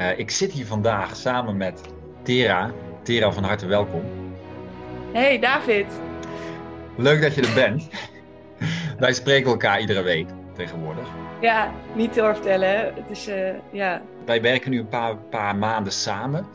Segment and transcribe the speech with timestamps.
[0.00, 1.80] Uh, ik zit hier vandaag samen met
[2.22, 2.70] Tera.
[3.02, 4.02] Tera, van harte welkom.
[5.12, 5.86] Hey David.
[6.96, 7.88] Leuk dat je er bent.
[8.98, 11.08] Wij spreken elkaar iedere week tegenwoordig.
[11.40, 12.94] Ja, niet te vertellen.
[12.94, 14.02] Het is, uh, ja.
[14.24, 16.46] Wij werken nu een paar, paar maanden samen.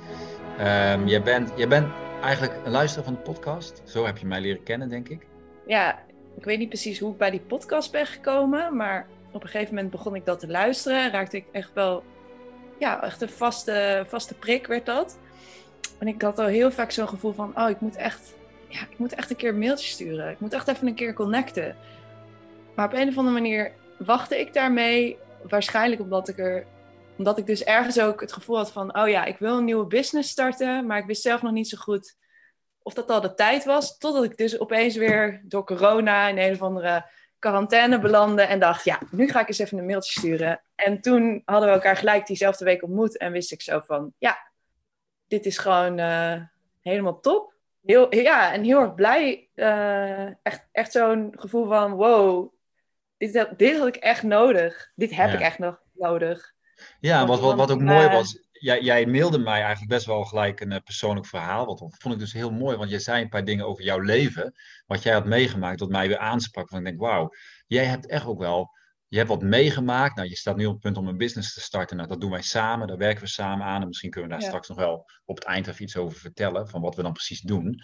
[0.60, 1.88] Um, jij, bent, jij bent
[2.22, 3.82] eigenlijk een luisteraar van de podcast.
[3.84, 5.26] Zo heb je mij leren kennen, denk ik.
[5.66, 6.00] Ja,
[6.38, 9.76] ik weet niet precies hoe ik bij die podcast ben gekomen, maar op een gegeven
[9.76, 11.12] moment begon ik dat te luisteren.
[11.12, 12.04] Raakte ik echt wel,
[12.80, 15.20] ja, echt een vaste, vaste prik werd dat.
[16.00, 18.34] En ik had al heel vaak zo'n gevoel van, oh, ik moet echt,
[18.68, 20.32] ja, ik moet echt een keer een mailtje sturen.
[20.32, 21.76] Ik moet echt even een keer connecten.
[22.76, 25.18] Maar op een of andere manier wachtte ik daarmee.
[25.50, 26.66] Waarschijnlijk omdat ik er,
[27.18, 29.88] omdat ik dus ergens ook het gevoel had van, oh ja, ik wil een nieuwe
[29.88, 32.16] business starten, maar ik wist zelf nog niet zo goed
[32.86, 33.98] of dat al de tijd was.
[33.98, 38.86] Totdat ik dus opeens weer door corona in een of andere quarantaine belandde en dacht,
[38.86, 40.62] ja, nu ga ik eens even een mailtje sturen.
[40.76, 44.38] En toen hadden we elkaar gelijk diezelfde week ontmoet en wist ik zo van, ja,
[45.28, 46.42] dit is gewoon uh,
[46.82, 47.54] helemaal top.
[47.86, 49.50] Heel, ja, en heel erg blij.
[49.56, 52.54] Uh, echt echt zo'n gevoel van, wow,
[53.18, 54.92] dit, dit had ik echt nodig.
[54.96, 56.54] Dit heb ik echt nog nodig.
[57.00, 60.60] Ja, wat, wat, wat ook mooi was, jij, jij mailde mij eigenlijk best wel gelijk
[60.60, 61.66] een uh, persoonlijk verhaal.
[61.66, 64.54] Wat vond ik dus heel mooi, want je zei een paar dingen over jouw leven.
[64.86, 66.70] Wat jij had meegemaakt, dat mij weer aansprak.
[66.70, 67.30] Van ik denk, wauw,
[67.68, 68.70] jij hebt echt ook wel.
[69.08, 70.16] Je hebt wat meegemaakt.
[70.16, 71.98] Nou, je staat nu op het punt om een business te starten.
[71.98, 72.88] Nou, dat doen wij samen.
[72.88, 73.82] Daar werken we samen aan.
[73.82, 76.70] En misschien kunnen we daar straks nog wel op het eind even iets over vertellen.
[76.70, 77.82] Van wat we dan precies doen.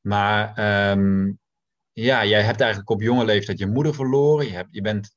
[0.00, 0.58] Maar
[0.90, 1.38] um,
[1.92, 4.46] ja, jij hebt eigenlijk op jonge leeftijd je moeder verloren.
[4.46, 5.16] Je, hebt, je bent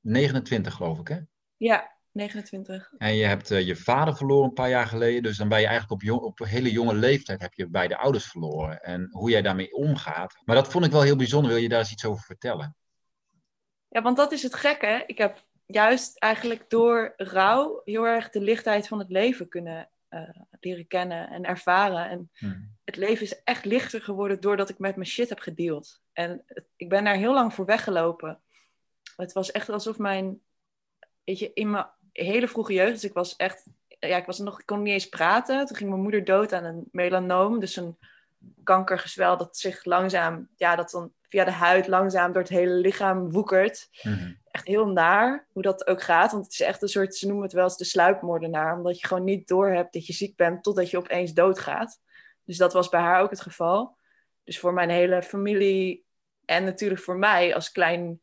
[0.00, 1.18] 29, geloof ik, hè?
[1.56, 2.92] Ja, 29.
[2.98, 5.22] En je hebt uh, je vader verloren een paar jaar geleden.
[5.22, 7.96] Dus dan ben je eigenlijk op, jong, op een hele jonge leeftijd heb je beide
[7.96, 8.82] ouders verloren.
[8.82, 10.42] En hoe jij daarmee omgaat.
[10.44, 11.50] Maar dat vond ik wel heel bijzonder.
[11.50, 12.76] Wil je daar eens iets over vertellen?
[13.88, 15.04] Ja, want dat is het gekke.
[15.06, 20.28] Ik heb juist eigenlijk door rouw heel erg de lichtheid van het leven kunnen uh,
[20.60, 22.08] leren kennen en ervaren.
[22.08, 22.76] En hmm.
[22.84, 26.02] het leven is echt lichter geworden doordat ik met mijn shit heb gedeeld.
[26.12, 28.40] En het, ik ben daar heel lang voor weggelopen.
[29.16, 30.40] Het was echt alsof mijn,
[31.24, 31.86] weet je, in mijn
[32.22, 35.08] hele vroege jeugd, dus ik was echt, ja, ik was nog, ik kon niet eens
[35.08, 35.66] praten.
[35.66, 37.96] Toen ging mijn moeder dood aan een melanoom, dus een
[38.62, 43.30] kankergezwel dat zich langzaam, ja, dat dan via de huid langzaam door het hele lichaam
[43.30, 43.88] woekert.
[44.02, 44.32] Mhm.
[44.50, 47.44] Echt heel naar hoe dat ook gaat, want het is echt een soort, ze noemen
[47.44, 50.90] het wel eens de sluipmoordenaar, omdat je gewoon niet doorhebt dat je ziek bent totdat
[50.90, 52.00] je opeens doodgaat.
[52.44, 53.96] Dus dat was bij haar ook het geval.
[54.44, 56.04] Dus voor mijn hele familie
[56.44, 58.20] en natuurlijk voor mij als klein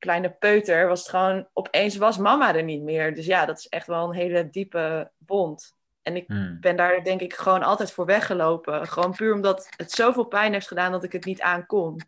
[0.00, 3.14] kleine peuter was het gewoon, opeens was mama er niet meer.
[3.14, 5.74] Dus ja, dat is echt wel een hele diepe bond.
[6.02, 6.60] En ik hmm.
[6.60, 8.86] ben daar denk ik gewoon altijd voor weggelopen.
[8.86, 12.00] Gewoon puur omdat het zoveel pijn heeft gedaan dat ik het niet aankon.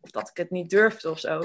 [0.00, 1.42] Of dat ik het niet durfde of zo.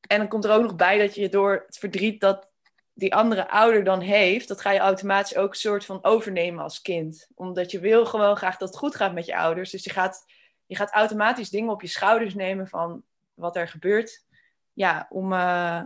[0.00, 2.48] En dan komt er ook nog bij dat je door het verdriet dat
[2.92, 6.80] die andere ouder dan heeft, dat ga je automatisch ook een soort van overnemen als
[6.80, 7.28] kind.
[7.34, 9.70] Omdat je wil gewoon graag dat het goed gaat met je ouders.
[9.70, 10.24] Dus je gaat,
[10.66, 13.02] je gaat automatisch dingen op je schouders nemen van
[13.34, 14.24] wat er gebeurt
[14.72, 15.32] ja, om.
[15.32, 15.82] Uh,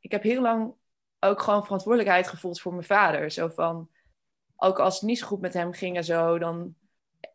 [0.00, 0.74] ik heb heel lang
[1.20, 3.30] ook gewoon verantwoordelijkheid gevoeld voor mijn vader.
[3.30, 3.90] Zo van,
[4.56, 6.74] ook als het niet zo goed met hem ging en zo, dan,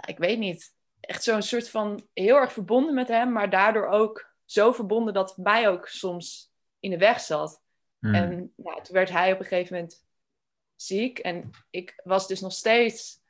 [0.08, 4.34] ik weet niet, echt zo'n soort van heel erg verbonden met hem, maar daardoor ook
[4.46, 7.62] zo verbonden dat het mij ook soms in de weg zat.
[8.00, 8.14] Hmm.
[8.14, 10.06] En toen werd hij op een gegeven moment
[10.76, 13.22] ziek en ik was dus nog steeds,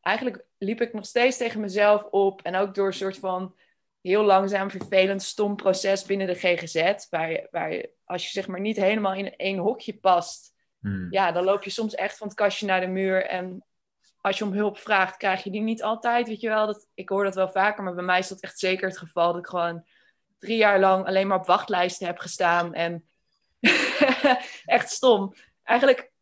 [0.00, 3.54] eigenlijk liep ik nog steeds tegen mezelf op en ook door een soort van
[4.08, 7.06] heel langzaam, vervelend, stom proces binnen de GGZ.
[7.10, 11.06] Waar, waar als je zeg maar niet helemaal in één hokje past, hmm.
[11.10, 13.26] ja, dan loop je soms echt van het kastje naar de muur.
[13.26, 13.64] En
[14.20, 16.28] als je om hulp vraagt, krijg je die niet altijd.
[16.28, 18.58] Weet je wel, dat, ik hoor dat wel vaker, maar bij mij is dat echt
[18.58, 19.32] zeker het geval.
[19.32, 19.84] Dat ik gewoon
[20.38, 22.74] drie jaar lang alleen maar op wachtlijsten heb gestaan.
[22.74, 23.08] En
[24.64, 25.34] echt stom.
[25.62, 26.12] Eigenlijk,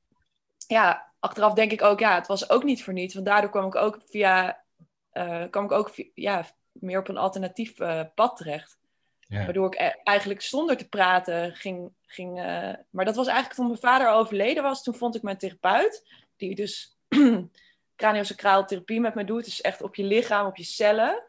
[0.66, 3.15] ja, achteraf denk ik ook, ja, het was ook niet voor niets.
[3.15, 4.65] Want daardoor kwam ik ook via,
[5.12, 8.78] uh, kwam ik ook via, ja, meer op een alternatief uh, pad terecht.
[9.21, 9.45] Ja.
[9.45, 11.92] Waardoor ik e-, eigenlijk zonder te praten ging.
[12.07, 14.83] ging uh, maar dat was eigenlijk toen mijn vader overleden was.
[14.83, 16.97] Toen vond ik mijn therapeut, die dus
[17.97, 19.45] craniosacraal therapie met me doet.
[19.45, 21.22] Dus echt op je lichaam, op je cellen.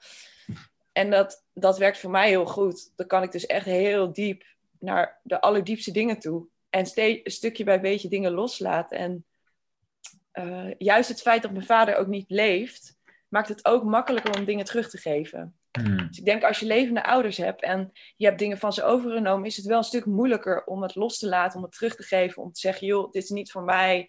[0.92, 2.92] En dat, dat werkt voor mij heel goed.
[2.96, 4.44] Dan kan ik dus echt heel diep
[4.80, 6.46] naar de allerdiepste dingen toe.
[6.70, 8.98] En een stukje bij beetje dingen loslaten.
[8.98, 9.26] En
[10.34, 12.98] uh, juist het feit dat mijn vader ook niet leeft,
[13.34, 15.56] maakt het ook makkelijker om dingen terug te geven.
[15.72, 16.08] Hmm.
[16.08, 19.46] Dus ik denk als je levende ouders hebt en je hebt dingen van ze overgenomen,
[19.46, 22.04] is het wel een stuk moeilijker om het los te laten, om het terug te
[22.04, 24.00] geven, om te zeggen, joh, dit is niet voor mij,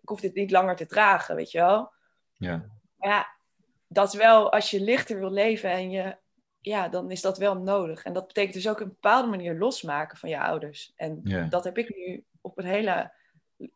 [0.00, 1.92] ik hoef dit niet langer te dragen, weet je wel.
[2.32, 2.56] Ja.
[2.96, 3.26] Maar ja,
[3.88, 6.16] dat is wel, als je lichter wil leven en je,
[6.60, 8.04] ja, dan is dat wel nodig.
[8.04, 10.92] En dat betekent dus ook een bepaalde manier losmaken van je ouders.
[10.96, 13.12] En dat heb ik nu op een hele,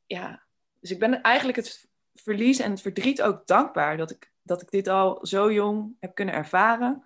[0.06, 0.43] ja,
[0.81, 4.71] Dus ik ben eigenlijk het verlies en het verdriet ook dankbaar dat ik, dat ik
[4.71, 7.05] dit al zo jong heb kunnen ervaren.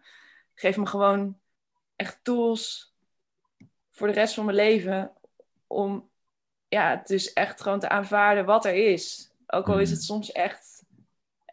[0.54, 1.38] Geef me gewoon
[1.96, 2.94] echt tools
[3.90, 5.12] voor de rest van mijn leven
[5.66, 6.10] om
[6.68, 9.32] ja, dus echt gewoon te aanvaarden wat er is.
[9.46, 10.04] Ook al is het mm.
[10.04, 10.84] soms echt,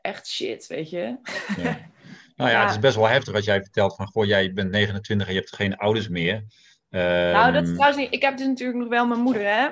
[0.02, 1.18] echt shit, weet je.
[1.58, 1.78] Ja.
[2.36, 5.28] Nou ja, het is best wel heftig wat jij vertelt van, goh, jij bent 29
[5.28, 6.46] en je hebt geen ouders meer.
[6.90, 8.14] Nou, dat is ehm, trouwens niet.
[8.14, 9.70] Ik heb dus natuurlijk nog wel mijn moeder, hè?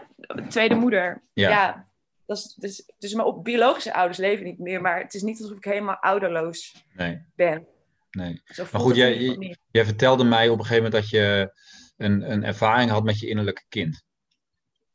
[0.50, 1.24] tweede moeder.
[1.34, 1.50] Ja.
[1.50, 1.88] ja
[2.28, 5.58] dat is, dus, dus mijn biologische ouders leven niet meer, maar het is niet alsof
[5.58, 7.26] ik helemaal ouderloos nee.
[7.36, 7.68] ben.
[8.12, 8.42] Nee.
[8.58, 11.54] Maar goed, jij, jij vertelde mij op een gegeven moment dat je
[11.98, 14.04] een, een ervaring had met je innerlijke kind.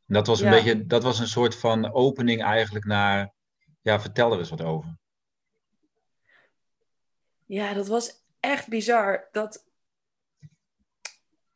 [0.05, 3.33] dat was een beetje, dat was een soort van opening eigenlijk naar,
[3.81, 4.97] ja, vertel er eens wat over.
[7.45, 9.27] Ja, dat was echt bizar.
[9.31, 9.65] Dat,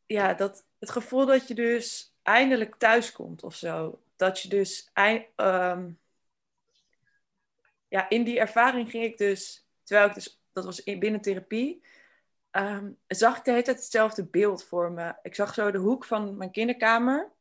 [0.05, 3.99] ja, dat het gevoel dat je dus eindelijk thuis komt of zo.
[4.17, 4.91] Dat je dus,
[5.35, 5.99] um,
[7.87, 11.83] ja, in die ervaring ging ik dus, terwijl ik dus, dat was in, binnen therapie,
[12.51, 15.15] um, zag ik de hele tijd hetzelfde beeld voor me.
[15.21, 17.31] Ik zag zo de hoek van mijn kinderkamer,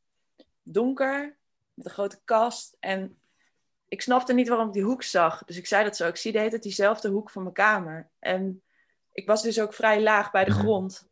[0.62, 1.36] donker,
[1.74, 2.76] met een grote kast.
[2.80, 3.18] En
[3.88, 5.44] ik snapte niet waarom ik die hoek zag.
[5.44, 6.08] Dus ik zei dat zo.
[6.08, 8.10] Ik zie de hele tijd diezelfde hoek van mijn kamer.
[8.18, 8.62] En
[9.12, 11.08] ik was dus ook vrij laag bij de grond.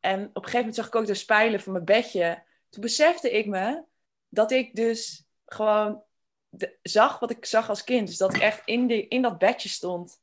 [0.00, 2.42] En op een gegeven moment zag ik ook de spijlen van mijn bedje.
[2.68, 3.82] Toen besefte ik me
[4.28, 6.02] dat ik dus gewoon
[6.82, 8.08] zag wat ik zag als kind.
[8.08, 10.20] Dus dat ik echt in, in dat bedje stond.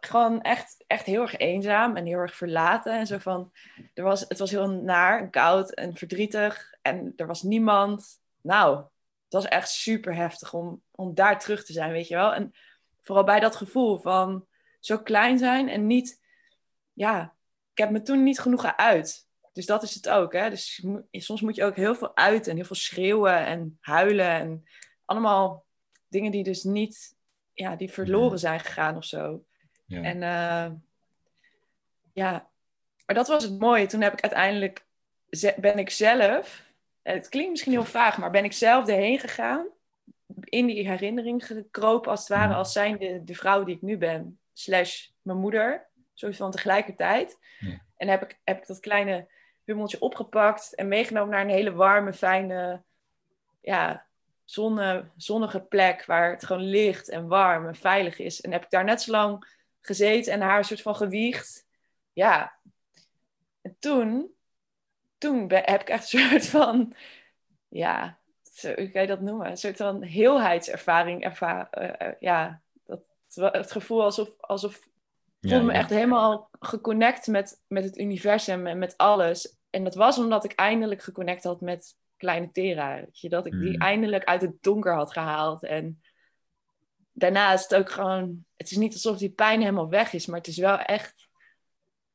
[0.00, 2.92] gewoon echt, echt heel erg eenzaam en heel erg verlaten.
[2.92, 3.52] En zo van,
[3.94, 6.74] er was, het was heel naar en koud en verdrietig.
[6.82, 8.20] En er was niemand.
[8.40, 8.76] Nou,
[9.24, 12.34] het was echt super heftig om, om daar terug te zijn, weet je wel.
[12.34, 12.52] En
[13.02, 14.46] vooral bij dat gevoel van
[14.80, 16.24] zo klein zijn en niet...
[16.92, 17.34] Ja,
[17.72, 19.25] ik heb me toen niet genoeg uit.
[19.56, 20.32] Dus dat is het ook.
[20.32, 20.50] Hè?
[20.50, 24.30] Dus soms moet je ook heel veel uit en heel veel schreeuwen en huilen.
[24.30, 24.64] En
[25.04, 25.64] allemaal
[26.08, 27.16] dingen die dus niet,
[27.52, 29.44] ja, die verloren zijn gegaan of zo.
[29.86, 30.02] Ja.
[30.02, 30.78] En uh,
[32.12, 32.50] ja,
[33.06, 33.86] maar dat was het mooie.
[33.86, 34.86] Toen heb ik uiteindelijk,
[35.56, 39.66] ben ik zelf, het klinkt misschien heel vaag, maar ben ik zelf erheen gegaan.
[40.44, 44.38] In die herinnering gekropen als het ware, als zijnde de vrouw die ik nu ben.
[44.52, 47.38] Slash mijn moeder soort van tegelijkertijd.
[47.58, 47.80] Ja.
[47.96, 49.34] En heb ik, heb ik dat kleine
[49.66, 52.82] hummeltje opgepakt en meegenomen naar een hele warme, fijne,
[53.60, 54.06] ja,
[54.44, 58.40] zonne, zonnige plek waar het gewoon licht en warm en veilig is.
[58.40, 61.66] En heb ik daar net zo lang gezeten en haar een soort van gewiegd.
[62.12, 62.58] Ja.
[63.62, 64.34] En toen,
[65.18, 66.94] toen heb ik echt een soort van,
[67.68, 68.18] ja,
[68.62, 69.50] hoe kan je dat noemen?
[69.50, 71.68] Een soort van heelheidservaring ervaren.
[71.72, 73.00] Uh, uh, ja, dat,
[73.34, 74.88] het gevoel alsof, alsof
[75.46, 79.58] ik voelde me echt helemaal geconnect met, met het universum en met alles.
[79.70, 83.04] En dat was omdat ik eindelijk geconnect had met kleine Tera.
[83.12, 83.80] Je, dat ik die mm.
[83.80, 85.62] eindelijk uit het donker had gehaald.
[85.62, 86.00] En
[87.12, 88.44] daarna is het ook gewoon...
[88.56, 91.28] Het is niet alsof die pijn helemaal weg is, maar het is wel echt...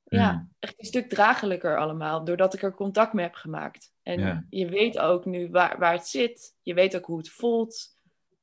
[0.04, 0.54] Ja, mm.
[0.60, 3.94] echt een stuk draaglijker allemaal, doordat ik er contact mee heb gemaakt.
[4.04, 6.56] En je weet ook nu waar, waar het zit.
[6.62, 7.96] Je weet ook hoe het voelt.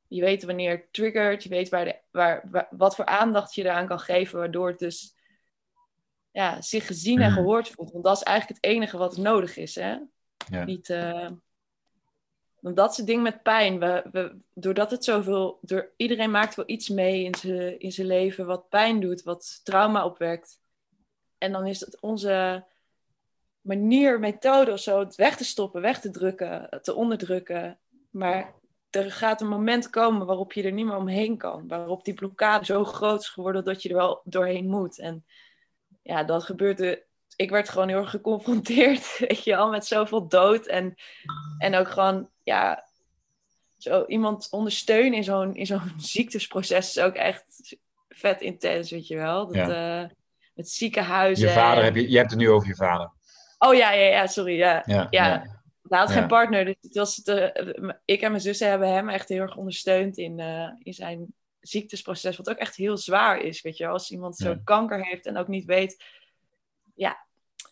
[0.08, 1.42] Je weet wanneer het triggert.
[1.42, 4.38] Je weet waar de, waar, wat voor aandacht je eraan kan geven.
[4.38, 5.16] Waardoor het dus
[6.30, 7.38] ja, zich gezien en mhm.
[7.38, 7.92] gehoord voelt.
[7.92, 9.74] Want dat is eigenlijk het enige wat nodig is.
[9.74, 9.96] Hè?
[10.50, 10.64] Ja.
[10.64, 11.30] Niet, uh,
[12.60, 13.78] want dat is het ding met pijn.
[13.78, 15.58] We, we, doordat het zoveel...
[15.62, 19.22] Door, iedereen maakt wel iets mee in zijn in zijn leven wat pijn doet.
[19.22, 20.60] Wat trauma opwekt.
[21.38, 22.64] En dan is het onze
[23.60, 24.98] manier, methode of zo...
[24.98, 27.78] het weg te stoppen, weg te drukken, te onderdrukken.
[28.10, 28.54] Maar
[28.90, 31.68] er gaat een moment komen waarop je er niet meer omheen kan.
[31.68, 34.98] Waarop die blokkade zo groot is geworden dat je er wel doorheen moet.
[34.98, 35.24] En
[36.02, 37.06] ja, dat gebeurde.
[37.36, 40.66] Ik werd gewoon heel erg geconfronteerd, weet je al, met zoveel dood.
[40.66, 40.94] En,
[41.58, 42.86] en ook gewoon, ja,
[43.76, 47.76] zo iemand ondersteunen in zo'n, in zo'n ziektesproces is ook echt
[48.08, 49.46] vet intens, weet je wel.
[49.46, 50.02] Dat, ja.
[50.02, 50.08] uh,
[50.54, 51.48] met ziekenhuizen.
[51.48, 53.10] Je vader, heb je, je hebt het nu over je vader.
[53.58, 54.56] Oh ja, ja, ja, sorry.
[54.56, 55.57] Ja, ja, ja.
[55.88, 59.28] Hij had geen partner, dus het was de, ik en mijn zussen hebben hem echt
[59.28, 63.76] heel erg ondersteund in, uh, in zijn ziektesproces, wat ook echt heel zwaar is, weet
[63.76, 66.04] je Als iemand zo kanker heeft en ook niet weet,
[66.94, 67.26] ja,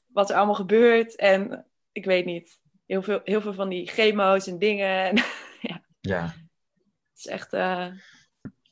[0.07, 1.17] wat er allemaal gebeurt.
[1.17, 5.05] En ik weet niet, heel veel, heel veel van die chemo's en dingen.
[5.05, 5.17] En,
[5.71, 5.85] ja.
[6.01, 6.23] ja.
[6.23, 7.53] Het is echt...
[7.53, 7.87] Uh...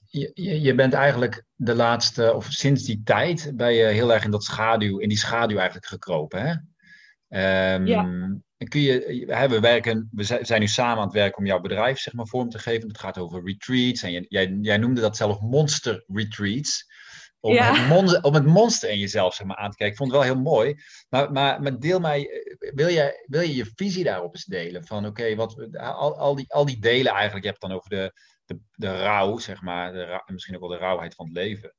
[0.07, 4.25] Je, je, je, bent eigenlijk de laatste, of sinds die tijd, ben je heel erg
[4.25, 7.75] in dat schaduw, in die schaduw eigenlijk gekropen, hè?
[7.75, 11.47] Um, ja kun je, hè, we, werken, we zijn nu samen aan het werken om
[11.47, 12.89] jouw bedrijf zeg maar, vorm te geven.
[12.89, 14.03] Het gaat over retreats.
[14.03, 16.93] En jij, jij noemde dat zelf monster retreats.
[17.41, 19.95] Om, het monster, om het monster in jezelf zeg maar, aan te kijken.
[19.95, 20.75] Ik vond het wel heel mooi.
[21.09, 22.29] Maar, maar, maar deel mij,
[22.75, 24.87] wil, je, wil je je visie daarop eens delen?
[24.87, 28.13] Van oké, wat al, al, die, al die delen eigenlijk, je hebt dan over de,
[28.45, 31.75] de, de rouw, zeg maar, de, misschien ook wel de rauwheid van het leven.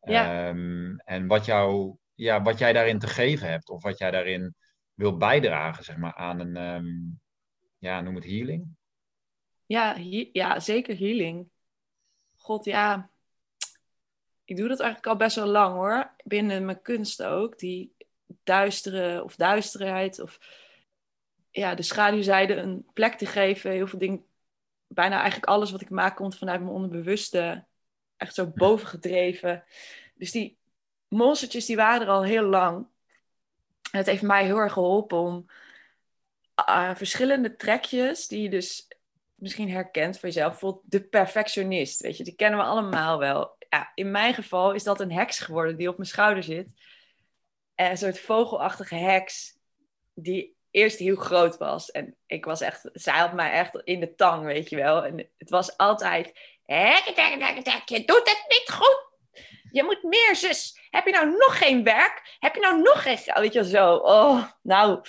[0.00, 0.48] Ja.
[0.48, 4.54] Ehm, en wat, jou, ja, wat jij daarin te geven hebt, of wat jij daarin
[4.96, 6.86] wil bijdragen, zeg maar, aan een, ehm,
[7.78, 8.76] ja, noem het healing?
[9.66, 9.96] Ja,
[10.32, 11.48] ja, zeker healing.
[12.34, 13.10] God, ja.
[14.44, 16.14] Ik doe dat eigenlijk al best wel lang hoor.
[16.24, 17.58] Binnen mijn kunst ook.
[17.58, 17.94] Die
[18.42, 20.38] duistere of duisterheid of
[21.50, 23.70] ja, de schaduwzijde een plek te geven.
[23.70, 24.26] Heel veel dingen,
[24.86, 27.66] bijna eigenlijk alles wat ik maak komt vanuit mijn onderbewuste.
[28.16, 29.64] Echt zo bovengedreven.
[30.14, 30.58] Dus die
[31.08, 32.86] monstertjes die waren er al heel lang.
[33.90, 35.46] Het heeft mij heel erg geholpen om
[36.68, 38.88] uh, verschillende trekjes die je dus
[39.34, 40.50] misschien herkent voor jezelf.
[40.50, 43.56] Bijvoorbeeld de perfectionist, weet je, die kennen we allemaal wel.
[43.68, 46.68] Ja, in mijn geval is dat een heks geworden die op mijn schouder zit.
[47.74, 49.56] En een soort vogelachtige heks
[50.14, 51.90] die eerst heel groot was.
[51.90, 55.04] En ik was echt, zij had mij echt in de tang, weet je wel.
[55.04, 56.38] En het was altijd,
[57.86, 59.05] je doet het niet goed.
[59.76, 60.78] Je moet meer, zus.
[60.90, 62.36] Heb je nou nog geen werk?
[62.38, 63.18] Heb je nou nog geen...
[63.34, 65.00] Weet je zo, oh, nou,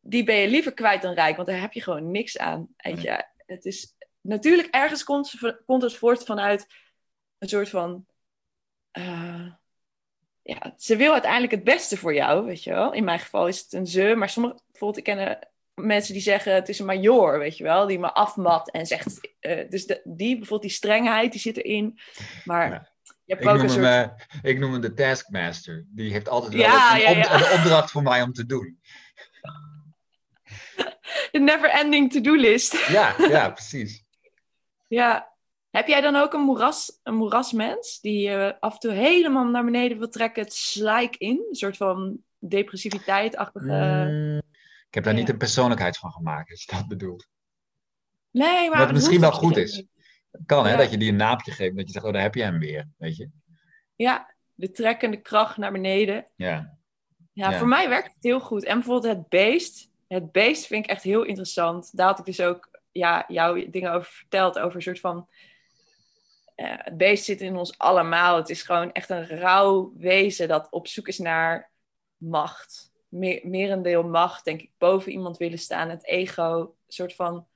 [0.00, 1.36] die ben je liever kwijt dan rijk.
[1.36, 2.68] Want daar heb je gewoon niks aan.
[2.76, 3.94] Weet je, het is...
[4.20, 5.34] Natuurlijk, ergens komt,
[5.66, 6.66] komt het voort vanuit
[7.38, 8.06] een soort van...
[8.92, 9.46] Uh,
[10.42, 12.92] ja, ze wil uiteindelijk het beste voor jou, weet je wel.
[12.92, 16.54] In mijn geval is het een ze, maar sommige, bijvoorbeeld, ik ken mensen die zeggen
[16.54, 20.00] het is een major, weet je wel, die me afmat en zegt, uh, dus de,
[20.04, 21.98] die bijvoorbeeld die strengheid, die zit erin,
[22.44, 22.94] maar ja.
[23.26, 23.84] Ik, noem soort...
[23.84, 27.58] hem, uh, ik noem hem de taskmaster, die heeft altijd wel ja, een, ja, een,
[27.58, 28.76] opdracht voor mij om te doen.
[31.32, 32.86] De never-ending to-do list.
[32.88, 34.04] Ja, ja, precies.
[34.88, 35.32] Ja,
[35.70, 39.98] heb jij dan ook een, moeras, een moerasmens die af en toe helemaal naar beneden
[39.98, 41.46] wil trekken, het slijk in?
[41.48, 44.06] Een soort van depressiviteit-achtige...
[44.10, 44.36] Mm,
[44.88, 47.28] ik heb daar niet een persoonlijkheid van gemaakt, als je dat bedoelt.
[48.30, 48.78] Nee, maar...
[48.78, 49.84] Wat misschien wel goed is.
[50.36, 52.34] Het kan, hè, dat je die een naapje geeft, dat je zegt, oh, daar heb
[52.34, 53.30] je hem weer, weet je.
[53.94, 56.26] Ja, de trekkende kracht naar beneden.
[56.36, 56.78] Ja.
[57.32, 58.64] Ja, voor mij werkt het heel goed.
[58.64, 59.90] En bijvoorbeeld het beest.
[60.08, 61.96] Het beest vind ik echt heel interessant.
[61.96, 64.58] Daar had ik dus ook ja, jouw dingen over verteld.
[64.58, 65.28] Over een soort van
[66.56, 68.36] uh, het beest zit in ons allemaal.
[68.36, 71.70] Het is gewoon echt een rauw wezen dat op zoek is naar
[72.16, 72.92] macht.
[73.08, 75.88] Meer, merendeel macht, denk ik, boven iemand willen staan.
[75.88, 77.46] Het ego, een soort van...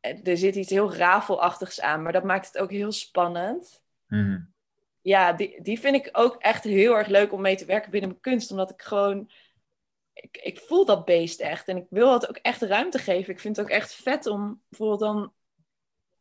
[0.00, 3.82] Eh, er zit iets heel rafelachtigs aan, maar dat maakt het ook heel spannend.
[4.06, 4.40] Mhm.
[5.00, 8.10] Ja, die, die vind ik ook echt heel erg leuk om mee te werken binnen
[8.10, 8.50] mijn kunst.
[8.50, 9.30] Omdat ik gewoon...
[10.12, 11.68] Ik, ik voel dat beest echt.
[11.68, 13.32] En ik wil het ook echt ruimte geven.
[13.32, 15.32] Ik vind het ook echt vet om bijvoorbeeld dan...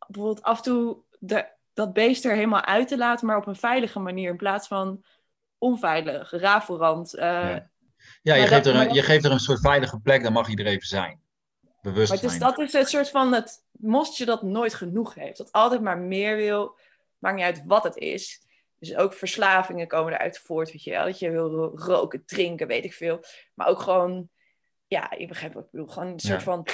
[0.08, 3.56] Bijvoorbeeld af en toe de, dat beest er helemaal uit te laten, maar op een
[3.56, 5.04] veilige manier in plaats van
[5.58, 7.16] onveilig, rafelrand.
[7.16, 7.70] Uh, ja,
[8.22, 10.66] ja je, geeft er een, je geeft er een soort veilige plek, dan mag er
[10.66, 11.22] even zijn.
[11.82, 15.38] Bewust maar dus dat is het soort van het mostje dat nooit genoeg heeft.
[15.38, 16.78] Dat altijd maar meer wil,
[17.18, 18.46] maakt niet uit wat het is.
[18.80, 21.06] Dus ook verslavingen komen eruit voort, weet je wel.
[21.06, 23.24] Dat je wil roken, drinken, weet ik veel.
[23.54, 24.30] Maar ook gewoon,
[24.88, 25.88] ja, je begrijpt wat ik bedoel.
[25.88, 26.68] Gewoon een soort van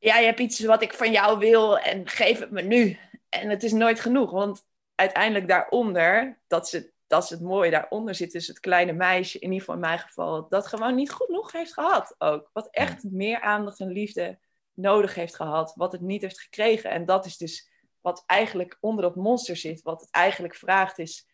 [0.00, 2.98] ja, je hebt iets wat ik van jou wil en geef het me nu.
[3.28, 4.64] En het is nooit genoeg, want
[4.94, 9.38] uiteindelijk daaronder, dat is het, dat is het mooie, daaronder zit dus het kleine meisje,
[9.38, 12.50] in ieder geval in mijn geval, dat gewoon niet genoeg heeft gehad ook.
[12.52, 14.38] Wat echt meer aandacht en liefde
[14.74, 16.90] nodig heeft gehad, wat het niet heeft gekregen.
[16.90, 21.28] En dat is dus wat eigenlijk onder dat monster zit, wat het eigenlijk vraagt is,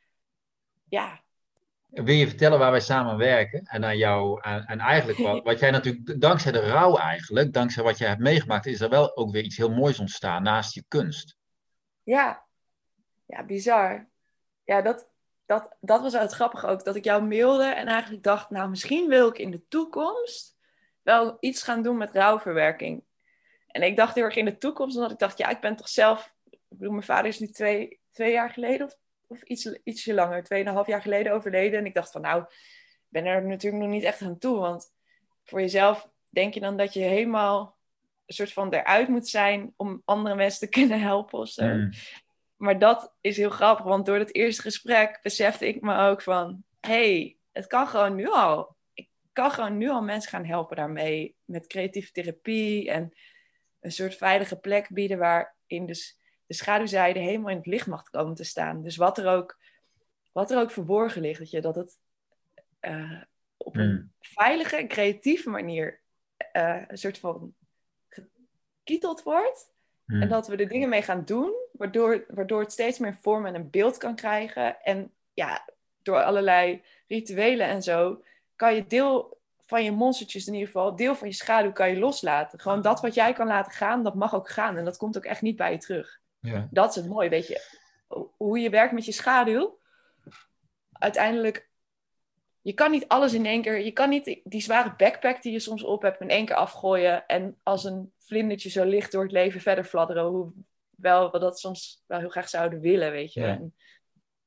[0.89, 1.25] ja,
[1.89, 3.65] wil je vertellen waar wij samen werken?
[3.65, 7.99] En aan jou, en eigenlijk wat, wat jij natuurlijk, dankzij de rouw eigenlijk, dankzij wat
[7.99, 11.37] jij hebt meegemaakt, is er wel ook weer iets heel moois ontstaan naast je kunst.
[12.03, 12.47] Ja,
[13.27, 14.09] ja, bizar.
[14.65, 15.09] Ja, dat,
[15.47, 19.09] dat, dat was het grappige ook, dat ik jou mailde en eigenlijk dacht, nou misschien
[19.09, 20.57] wil ik in de toekomst
[21.03, 23.05] wel iets gaan doen met rouwverwerking.
[23.67, 25.89] En ik dacht heel erg in de toekomst, omdat ik dacht, ja, ik ben toch
[25.89, 30.15] zelf, ik bedoel, mijn vader is nu twee, twee jaar geleden of of iets, ietsje
[30.15, 31.79] langer, tweeënhalf jaar geleden overleden.
[31.79, 34.59] En ik dacht van nou, ik ben er natuurlijk nog niet echt aan toe.
[34.59, 34.93] Want
[35.45, 37.77] voor jezelf denk je dan dat je helemaal
[38.27, 41.67] een soort van eruit moet zijn om andere mensen te kunnen helpen of zo.
[41.67, 41.91] Mm.
[42.57, 46.65] Maar dat is heel grappig, want door het eerste gesprek besefte ik me ook van...
[46.81, 48.77] hey, het kan gewoon nu al.
[48.95, 51.37] Ik kan gewoon nu al mensen gaan helpen daarmee.
[51.45, 53.13] Met creatieve therapie en
[53.81, 58.35] een soort veilige plek bieden waarin dus de schaduwzijde helemaal in het licht mag komen
[58.35, 58.83] te staan.
[58.83, 59.59] Dus wat er ook,
[60.33, 61.99] wat er ook verborgen ligt, dat, je, dat het
[62.81, 63.23] uh,
[63.57, 64.13] op een hmm.
[64.21, 66.01] veilige en creatieve manier
[66.53, 67.55] uh, een soort van
[68.09, 69.75] gekieteld wordt.
[70.07, 70.23] Hmm.
[70.23, 73.55] En dat we er dingen mee gaan doen, waardoor, waardoor het steeds meer vorm en
[73.55, 74.83] een beeld kan krijgen.
[74.83, 75.69] En ja,
[76.03, 78.23] door allerlei rituelen en zo,
[78.57, 81.99] kan je deel van je monstertjes in ieder geval, deel van je schaduw kan je
[81.99, 82.61] loslaten.
[82.61, 84.77] Gewoon dat wat jij kan laten gaan, dat mag ook gaan.
[84.77, 86.21] En dat komt ook echt niet bij je terug.
[86.41, 86.69] Ja.
[86.71, 87.61] Dat is het mooie, weet je.
[88.37, 89.79] Hoe je werkt met je schaduw.
[90.93, 91.69] Uiteindelijk,
[92.61, 93.81] je kan niet alles in één keer...
[93.81, 97.27] Je kan niet die zware backpack die je soms op hebt in één keer afgooien...
[97.27, 100.25] en als een vlindertje zo licht door het leven verder fladderen.
[100.25, 103.71] Hoewel we dat soms wel heel graag zouden willen, weet je.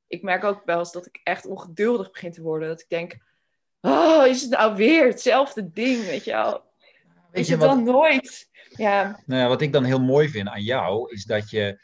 [0.07, 2.67] Ik merk ook wel eens dat ik echt ongeduldig begin te worden.
[2.67, 3.17] Dat ik denk
[3.81, 6.63] oh, is het nou weer hetzelfde ding, weet je wel?
[7.31, 8.50] Weet is je het wat, dan nooit?
[8.69, 9.24] Ja.
[9.25, 11.81] Nou ja, wat ik dan heel mooi vind aan jou, is dat je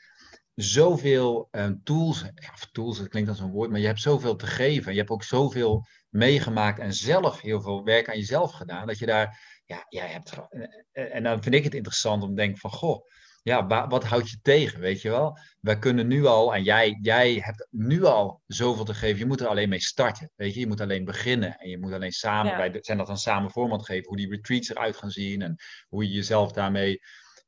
[0.56, 4.48] zoveel uh, tools, ja, tools, dat klinkt als een woord, maar je hebt zoveel te
[4.48, 4.92] geven.
[4.92, 9.06] Je hebt ook zoveel meegemaakt en zelf heel veel werk aan jezelf gedaan, dat je
[9.06, 12.60] daar, ja, jij hebt, eh, eh, en dan vind ik het interessant om te denken
[12.60, 13.06] van, goh,
[13.44, 15.38] ja, wat houdt je tegen, weet je wel?
[15.60, 19.42] Wij kunnen nu al, en jij, jij hebt nu al zoveel te geven, je moet
[19.42, 20.60] er alleen mee starten, weet je?
[20.60, 22.58] Je moet alleen beginnen en je moet alleen samen, ja.
[22.58, 25.56] wij zijn dat dan samen vorm geven, hoe die retreats eruit gaan zien en
[25.88, 27.00] hoe je jezelf daarmee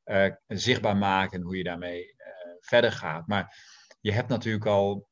[0.05, 2.25] uh, zichtbaar maakt en hoe je daarmee uh,
[2.59, 3.27] verder gaat.
[3.27, 3.57] Maar
[4.01, 5.09] je hebt natuurlijk al,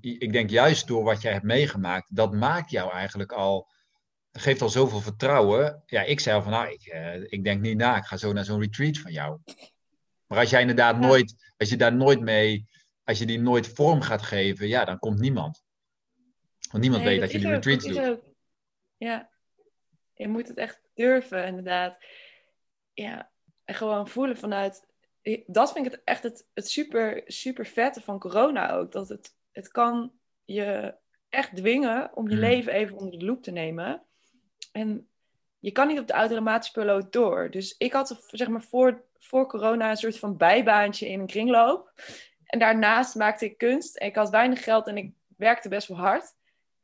[0.00, 3.68] ik denk juist door wat jij hebt meegemaakt, dat maakt jou eigenlijk al
[4.38, 5.82] geeft al zoveel vertrouwen.
[5.86, 8.32] Ja, ik zei al van, nou, ik, uh, ik denk niet na, ik ga zo
[8.32, 9.40] naar zo'n retreat van jou.
[10.26, 12.68] Maar als jij inderdaad nooit, als je daar nooit mee,
[13.04, 15.62] als je die nooit vorm gaat geven, ja, dan komt niemand.
[16.70, 18.20] Want niemand weet dat, je die retreats doet.
[18.96, 19.30] Ja,
[20.14, 21.98] je moet het echt durven, inderdaad.
[22.92, 23.30] Ja,
[23.64, 24.86] en gewoon voelen vanuit.
[25.46, 28.92] Dat vind ik het echt het, het super, super vette van corona ook.
[28.92, 30.12] Dat het, het kan
[30.44, 30.94] je
[31.28, 32.44] echt dwingen om je hmm.
[32.44, 34.02] leven even onder de loep te nemen.
[34.72, 35.08] En
[35.58, 37.50] je kan niet op de automatische piloot door.
[37.50, 41.92] Dus ik had zeg maar voor voor corona een soort van bijbaantje in een kringloop.
[42.44, 43.96] En daarnaast maakte ik kunst.
[43.96, 46.34] En ik had weinig geld en ik werkte best wel hard.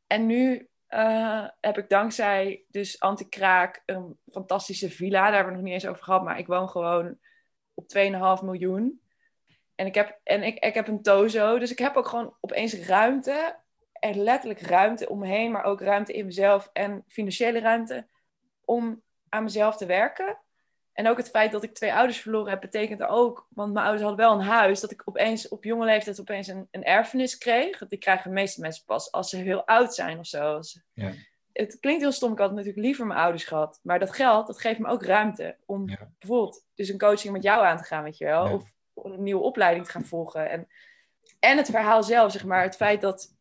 [0.06, 5.24] En nu uh, heb ik dankzij dus Antikraak een fantastische villa.
[5.24, 6.22] Daar hebben we nog niet eens over gehad.
[6.22, 7.18] Maar ik woon gewoon
[7.74, 7.84] op
[8.38, 9.00] 2,5 miljoen.
[9.74, 11.58] En ik heb, en ik, ik heb een tozo.
[11.58, 13.56] Dus ik heb ook gewoon opeens ruimte.
[14.04, 15.50] En letterlijk ruimte om me heen.
[15.50, 16.70] Maar ook ruimte in mezelf.
[16.72, 18.06] En financiële ruimte.
[18.64, 20.38] Om aan mezelf te werken.
[20.92, 24.06] En ook het feit dat ik twee ouders verloren heb, betekent ook, want mijn ouders
[24.06, 27.78] hadden wel een huis, dat ik opeens op jonge leeftijd opeens een, een erfenis kreeg.
[27.88, 30.60] Die krijgen de meeste mensen pas als ze heel oud zijn of zo.
[30.92, 31.12] Ja.
[31.52, 33.80] Het klinkt heel stom, ik had natuurlijk liever mijn ouders gehad.
[33.82, 35.86] Maar dat geld, dat geeft me ook ruimte om
[36.18, 38.52] bijvoorbeeld dus een coaching met jou aan te gaan, weet je wel.
[38.52, 40.50] Of een nieuwe opleiding te gaan volgen.
[40.50, 40.68] En,
[41.38, 42.62] en het verhaal zelf, zeg maar.
[42.62, 43.34] Het feit dat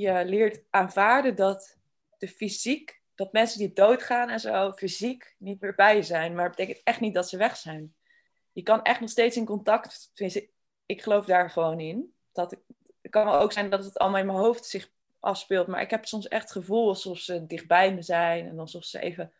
[0.00, 1.76] je leert aanvaarden dat
[2.18, 6.34] de fysiek dat mensen die doodgaan en zo fysiek niet meer bij je zijn.
[6.34, 7.94] Maar dat betekent echt niet dat ze weg zijn.
[8.52, 10.10] Je kan echt nog steeds in contact.
[10.14, 10.48] Tenminste,
[10.86, 12.14] ik geloof daar gewoon in.
[12.32, 12.58] Dat ik,
[13.02, 15.66] het kan ook zijn dat het allemaal in mijn hoofd zich afspeelt.
[15.66, 18.48] Maar ik heb soms echt het gevoel alsof ze dichtbij me zijn.
[18.48, 19.32] En alsof ze even.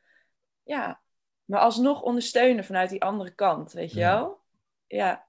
[0.62, 1.00] Ja,
[1.44, 3.72] maar alsnog ondersteunen vanuit die andere kant.
[3.72, 4.40] Weet je wel?
[4.86, 5.26] Ja.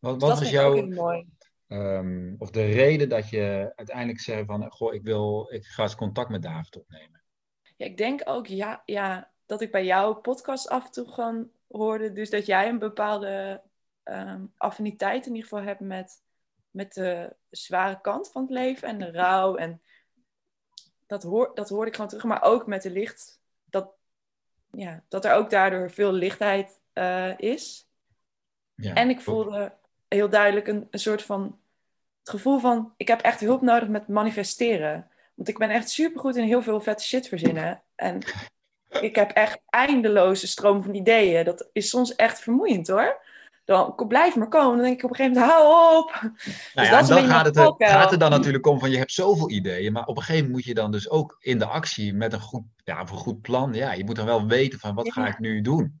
[0.00, 0.90] Wat, wat was jouw.
[1.68, 4.70] Um, of de reden dat je uiteindelijk zei van.
[4.70, 5.52] Goh, ik wil.
[5.52, 7.22] Ik ga eens contact met David opnemen.
[7.76, 11.50] Ja, ik denk ook ja, ja, dat ik bij jouw podcast af en toe gewoon
[11.68, 12.12] hoorde.
[12.12, 13.62] Dus dat jij een bepaalde
[14.04, 16.22] um, affiniteit in ieder geval hebt met,
[16.70, 19.56] met de zware kant van het leven en de rouw.
[19.56, 19.82] En
[21.06, 22.24] dat, hoor, dat hoorde ik gewoon terug.
[22.24, 23.40] Maar ook met de licht.
[23.64, 23.94] Dat,
[24.70, 27.88] ja, dat er ook daardoor veel lichtheid uh, is.
[28.74, 31.58] Ja, en ik voelde heel duidelijk een, een soort van
[32.20, 35.08] het gevoel van ik heb echt hulp nodig met manifesteren.
[35.34, 37.82] Want ik ben echt supergoed in heel veel vette shit verzinnen.
[37.94, 38.18] En
[39.00, 41.44] ik heb echt eindeloze stroom van ideeën.
[41.44, 43.26] Dat is soms echt vermoeiend hoor.
[43.64, 44.76] Dan blijf maar komen.
[44.76, 46.10] Dan denk ik op een gegeven moment, hou op.
[46.20, 46.32] Nou
[46.74, 49.50] dus ja, dan gaat het, er, gaat er dan natuurlijk om van je hebt zoveel
[49.50, 49.92] ideeën.
[49.92, 52.40] Maar op een gegeven moment moet je dan dus ook in de actie met een
[52.40, 53.74] goed, ja, een goed plan.
[53.74, 56.00] Ja, je moet dan wel weten van wat ga ik nu doen.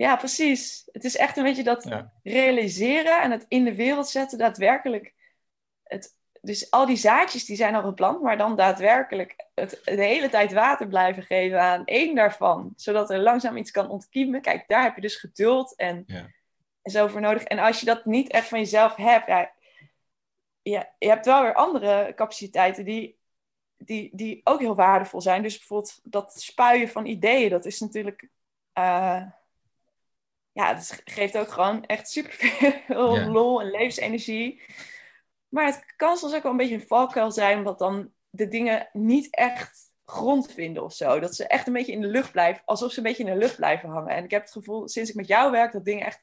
[0.00, 0.88] Ja, precies.
[0.92, 5.14] Het is echt een beetje dat realiseren en het in de wereld zetten daadwerkelijk.
[5.82, 10.28] Het dus al die zaadjes die zijn al geplant, maar dan daadwerkelijk het, de hele
[10.28, 14.40] tijd water blijven geven aan één daarvan, zodat er langzaam iets kan ontkiemen.
[14.40, 16.30] Kijk, daar heb je dus geduld en, ja.
[16.82, 17.42] en zo voor nodig.
[17.42, 19.52] En als je dat niet echt van jezelf hebt, ja,
[20.62, 23.18] ja, je hebt wel weer andere capaciteiten die,
[23.76, 25.42] die, die ook heel waardevol zijn.
[25.42, 28.28] Dus bijvoorbeeld dat spuien van ideeën, dat is natuurlijk.
[28.78, 29.22] Uh,
[30.60, 34.62] ja, dat geeft ook gewoon echt super veel lol en levensenergie.
[35.48, 38.88] Maar het kan soms ook wel een beetje een valkuil zijn, omdat dan de dingen
[38.92, 41.20] niet echt grond vinden of zo.
[41.20, 43.38] Dat ze echt een beetje in de lucht blijven, alsof ze een beetje in de
[43.38, 44.14] lucht blijven hangen.
[44.14, 46.22] En ik heb het gevoel, sinds ik met jou werk, dat dingen echt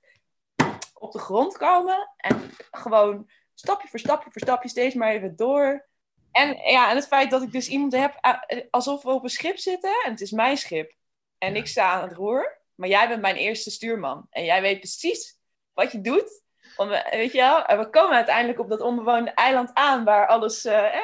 [0.93, 2.09] op de grond komen.
[2.17, 5.87] En gewoon stapje voor stapje voor stapje steeds maar even door.
[6.31, 9.29] En, ja, en het feit dat ik dus iemand heb, eh, alsof we op een
[9.29, 10.95] schip zitten en het is mijn schip.
[11.37, 14.27] En ik sta aan het roer, maar jij bent mijn eerste stuurman.
[14.29, 15.39] En jij weet precies
[15.73, 16.45] wat je doet.
[16.75, 20.65] Om, weet je wel, en we komen uiteindelijk op dat onbewoonde eiland aan waar alles,
[20.65, 20.95] uh,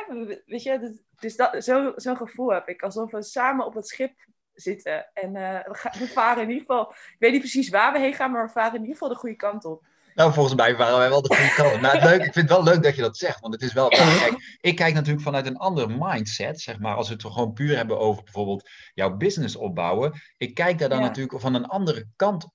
[0.46, 2.82] weet je, dus, dus dat, zo, zo'n gevoel heb ik.
[2.82, 4.14] Alsof we samen op het schip
[4.54, 5.10] zitten.
[5.14, 5.36] En
[5.76, 8.46] gaan, we, varen in ieder geval, ik weet niet precies waar we heen gaan, maar
[8.46, 9.86] we varen in ieder geval de goede kant op.
[10.16, 11.82] Nou, volgens mij waren wij wel de goede kant.
[11.82, 13.40] Maar het leuk, ik vind het wel leuk dat je dat zegt.
[13.40, 13.88] Want het is wel.
[13.88, 16.62] Kijk, ik kijk natuurlijk vanuit een andere mindset.
[16.62, 20.22] Zeg maar, als we het gewoon puur hebben over bijvoorbeeld jouw business opbouwen.
[20.38, 22.48] Ik kijk daar dan natuurlijk van een andere kant.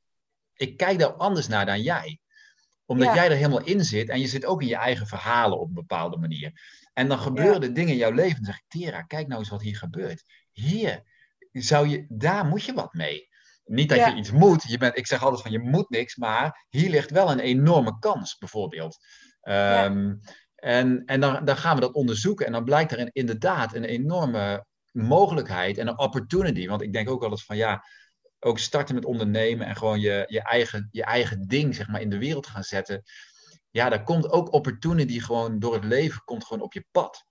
[0.54, 2.20] Ik kijk daar anders naar dan jij.
[2.86, 4.08] Omdat jij er helemaal in zit.
[4.08, 6.52] En je zit ook in je eigen verhalen op een bepaalde manier.
[6.92, 8.36] En dan gebeuren er dingen in jouw leven.
[8.36, 10.24] Dan zeg ik, Tera, kijk nou eens wat hier gebeurt.
[10.52, 11.02] Hier,
[11.52, 13.28] zou je, daar moet je wat mee.
[13.68, 14.62] Niet dat je iets moet.
[14.62, 17.98] Je bent, ik zeg altijd van je moet niks, maar hier ligt wel een enorme
[17.98, 18.98] kans, bijvoorbeeld.
[19.40, 20.14] Ehm,
[20.54, 24.66] en en dan, dan gaan we dat onderzoeken en dan blijkt er inderdaad een enorme
[24.92, 26.66] mogelijkheid en een opportunity.
[26.68, 27.84] Want ik denk ook altijd van ja,
[28.38, 32.10] ook starten met ondernemen en gewoon je, je, eigen, je eigen ding zeg maar, in
[32.10, 33.02] de wereld gaan zetten.
[33.70, 37.26] Ja, daar komt ook opportunity gewoon door het leven, komt gewoon op je pad.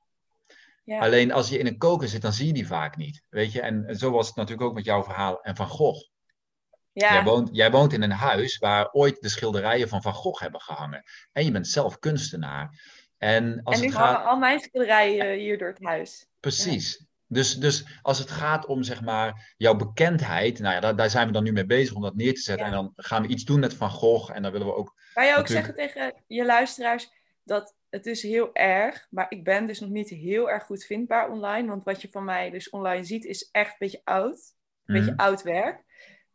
[0.84, 1.00] Ja.
[1.00, 3.26] Alleen als je in een koker zit, dan zie je die vaak niet.
[3.30, 6.10] Weet je, en zo was het natuurlijk ook met jouw verhaal en Van Gogh.
[7.00, 7.14] Ja.
[7.14, 10.62] Jij, woont, jij woont in een huis waar ooit de schilderijen van Van Gogh hebben
[10.62, 11.04] gehangen.
[11.32, 12.70] En je bent zelf kunstenaar.
[13.18, 16.28] En, als en nu hangen al mijn schilderijen hier door het huis.
[16.40, 17.06] Precies.
[17.28, 21.28] Dus, dus als het gaat om zeg maar, jouw bekendheid, nou ja, daar, daar zijn
[21.28, 22.66] we dan nu mee bezig om dat neer te zetten.
[22.66, 24.36] En dan gaan we iets doen met Van Gogh.
[24.36, 24.96] En dan willen we ook.
[25.14, 27.10] Kan je ook zeggen tegen je luisteraars
[27.44, 31.30] dat het is heel erg, maar ik ben dus nog niet heel erg goed vindbaar
[31.30, 31.68] online.
[31.68, 34.56] Want wat je van mij dus online ziet, is echt een beetje oud.
[34.86, 35.20] Een beetje mhm.
[35.20, 35.86] oud werk.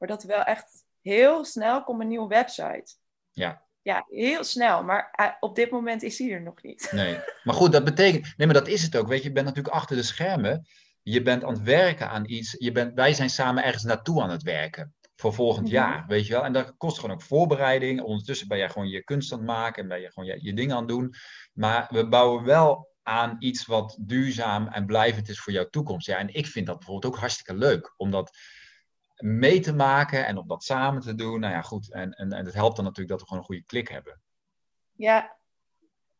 [0.02, 2.94] Maar dat wel echt heel snel komt een nieuwe website.
[3.30, 3.62] Ja.
[3.82, 4.82] Ja, heel snel.
[4.84, 6.88] Maar eh, op dit moment is die er nog niet.
[6.94, 7.18] Nee.
[7.42, 8.34] Maar goed, dat betekent...
[8.36, 9.08] Nee, maar dat is het ook.
[9.08, 10.66] Weet je, je bent natuurlijk achter de schermen.
[11.02, 12.54] Je bent aan het werken aan iets.
[12.58, 14.94] Je bent, wij zijn samen ergens naartoe aan het werken.
[15.16, 15.74] Voor volgend mhm.
[15.74, 16.44] jaar, weet je wel.
[16.44, 18.00] En dat kost gewoon ook voorbereiding.
[18.00, 19.82] Ondertussen ben jij gewoon je kunst aan het maken.
[19.82, 21.14] En ben je gewoon je, je dingen aan het doen.
[21.52, 26.06] Maar we bouwen wel aan iets wat duurzaam en blijvend is voor jouw toekomst.
[26.06, 27.94] Ja, en ik vind dat bijvoorbeeld ook hartstikke leuk.
[27.96, 28.38] Omdat
[29.22, 31.40] mee te maken en om dat samen te doen.
[31.40, 31.92] Nou ja, goed.
[31.92, 34.20] En, en, en het helpt dan natuurlijk dat we gewoon een goede klik hebben.
[34.92, 35.36] Ja,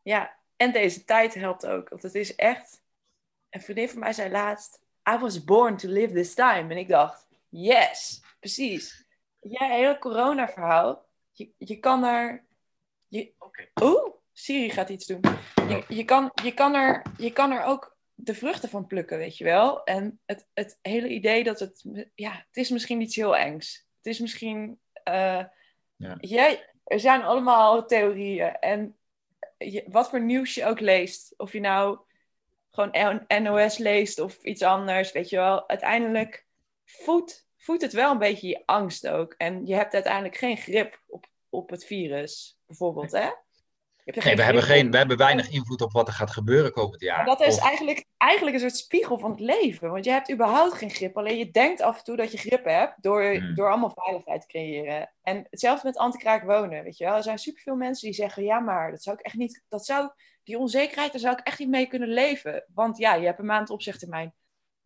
[0.03, 0.37] ja.
[0.57, 1.89] En deze tijd helpt ook.
[1.89, 2.83] Want het is echt.
[3.51, 6.71] Een vriendin van mij zei laatst: I was born to live this time.
[6.71, 9.07] En ik dacht: yes, precies.
[9.41, 11.07] Ja, hele corona-verhaal.
[11.33, 12.45] Je, je kan er.
[13.09, 13.33] Je...
[13.83, 15.21] Oeh, Siri gaat iets doen.
[15.69, 19.37] Je, je, kan, je, kan er, je kan er ook de vruchten van plukken, weet
[19.37, 19.85] je wel.
[19.85, 23.87] En het, het hele idee dat het, ja, het is misschien iets heel engs.
[23.97, 25.45] Het is misschien, uh,
[25.97, 26.17] ja.
[26.21, 28.57] jij, er zijn allemaal theorieën.
[28.57, 28.97] En
[29.59, 31.99] je, wat voor nieuws je ook leest, of je nou
[32.71, 35.69] gewoon NOS leest of iets anders, weet je wel.
[35.69, 36.47] Uiteindelijk
[36.85, 39.35] voedt, voedt het wel een beetje je angst ook.
[39.37, 43.31] En je hebt uiteindelijk geen grip op, op het virus, bijvoorbeeld, hè?
[44.05, 47.25] Nee, we hebben, geen, we hebben weinig invloed op wat er gaat gebeuren komend jaar.
[47.25, 49.91] dat is eigenlijk, eigenlijk een soort spiegel van het leven.
[49.91, 51.17] Want je hebt überhaupt geen grip.
[51.17, 53.55] Alleen je denkt af en toe dat je grip hebt door, hmm.
[53.55, 55.13] door allemaal veiligheid te creëren.
[55.23, 56.85] En hetzelfde met antikraak wonen.
[56.85, 57.17] Weet je wel?
[57.17, 59.63] Er zijn superveel mensen die zeggen: ja, maar dat zou ik echt niet.
[59.69, 60.11] Dat zou,
[60.45, 62.65] die onzekerheid, daar zou ik echt niet mee kunnen leven.
[62.75, 64.35] Want ja, je hebt een maand opzichttermijn.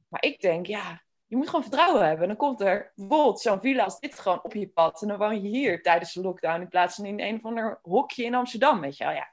[0.08, 2.28] Maar ik denk, ja, je moet gewoon vertrouwen hebben.
[2.28, 5.02] dan komt er bijvoorbeeld zo'n villa als dit gewoon op je pad.
[5.02, 7.78] En dan woon je hier tijdens de lockdown in plaats van in een of ander
[7.82, 8.80] hokje in Amsterdam.
[8.80, 9.32] Weet je wel, ja.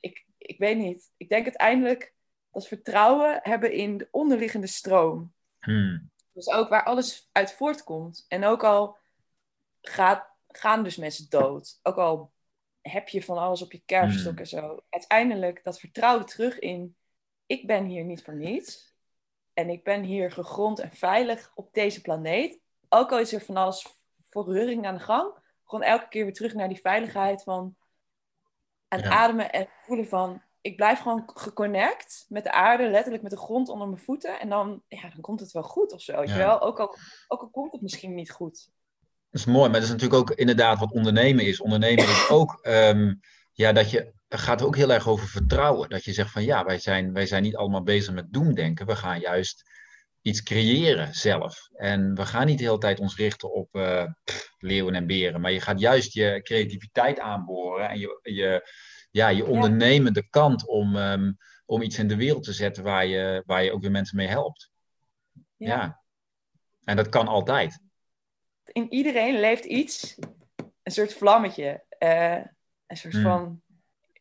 [0.00, 1.10] Ik, ik weet niet.
[1.16, 2.14] Ik denk uiteindelijk
[2.50, 5.32] dat vertrouwen hebben in de onderliggende stroom.
[5.60, 6.10] Hmm.
[6.32, 8.24] Dus ook waar alles uit voortkomt.
[8.28, 8.96] En ook al
[9.80, 11.78] gaat, gaan dus mensen dood.
[11.82, 12.32] Ook al
[12.80, 14.40] heb je van alles op je kerfstok hmm.
[14.40, 14.84] en zo.
[14.90, 16.94] Uiteindelijk dat vertrouwen terug in...
[17.46, 18.89] Ik ben hier niet voor niets
[19.60, 22.58] en ik ben hier gegrond en veilig op deze planeet.
[22.88, 23.86] Ook al is er van alles
[24.28, 25.32] verruring aan de gang.
[25.64, 27.76] Gewoon elke keer weer terug naar die veiligheid van
[28.88, 33.38] aan ademen en voelen van ik blijf gewoon geconnect met de aarde, letterlijk met de
[33.38, 34.40] grond onder mijn voeten.
[34.40, 36.22] En dan, ja, dan komt het wel goed of zo.
[36.22, 36.60] Je wel?
[36.60, 36.96] Ook, al,
[37.28, 38.70] ook al komt het misschien niet goed.
[39.30, 41.60] Dat is mooi, maar dat is natuurlijk ook inderdaad wat ondernemen is.
[41.60, 43.14] Ondernemen is ook ehm,
[43.52, 45.88] ja, dat je gaat ook heel erg over vertrouwen.
[45.88, 48.86] Dat je zegt van ja, wij zijn, wij zijn niet allemaal bezig met doemdenken.
[48.86, 49.70] We gaan juist
[50.22, 51.68] iets creëren zelf.
[51.72, 54.06] En we gaan niet de hele tijd ons richten op uh,
[54.58, 55.40] leeuwen en beren.
[55.40, 57.88] Maar je gaat juist je creativiteit aanboren.
[57.88, 58.70] En je, je,
[59.10, 63.42] ja, je ondernemende kant om, um, om iets in de wereld te zetten waar je,
[63.46, 64.70] waar je ook weer mensen mee helpt.
[65.56, 65.68] Ja.
[65.68, 66.00] ja.
[66.84, 67.80] En dat kan altijd.
[68.64, 70.16] In iedereen leeft iets,
[70.82, 71.84] een soort vlammetje.
[71.98, 72.40] Uh,
[72.86, 73.22] een soort hmm.
[73.22, 73.62] van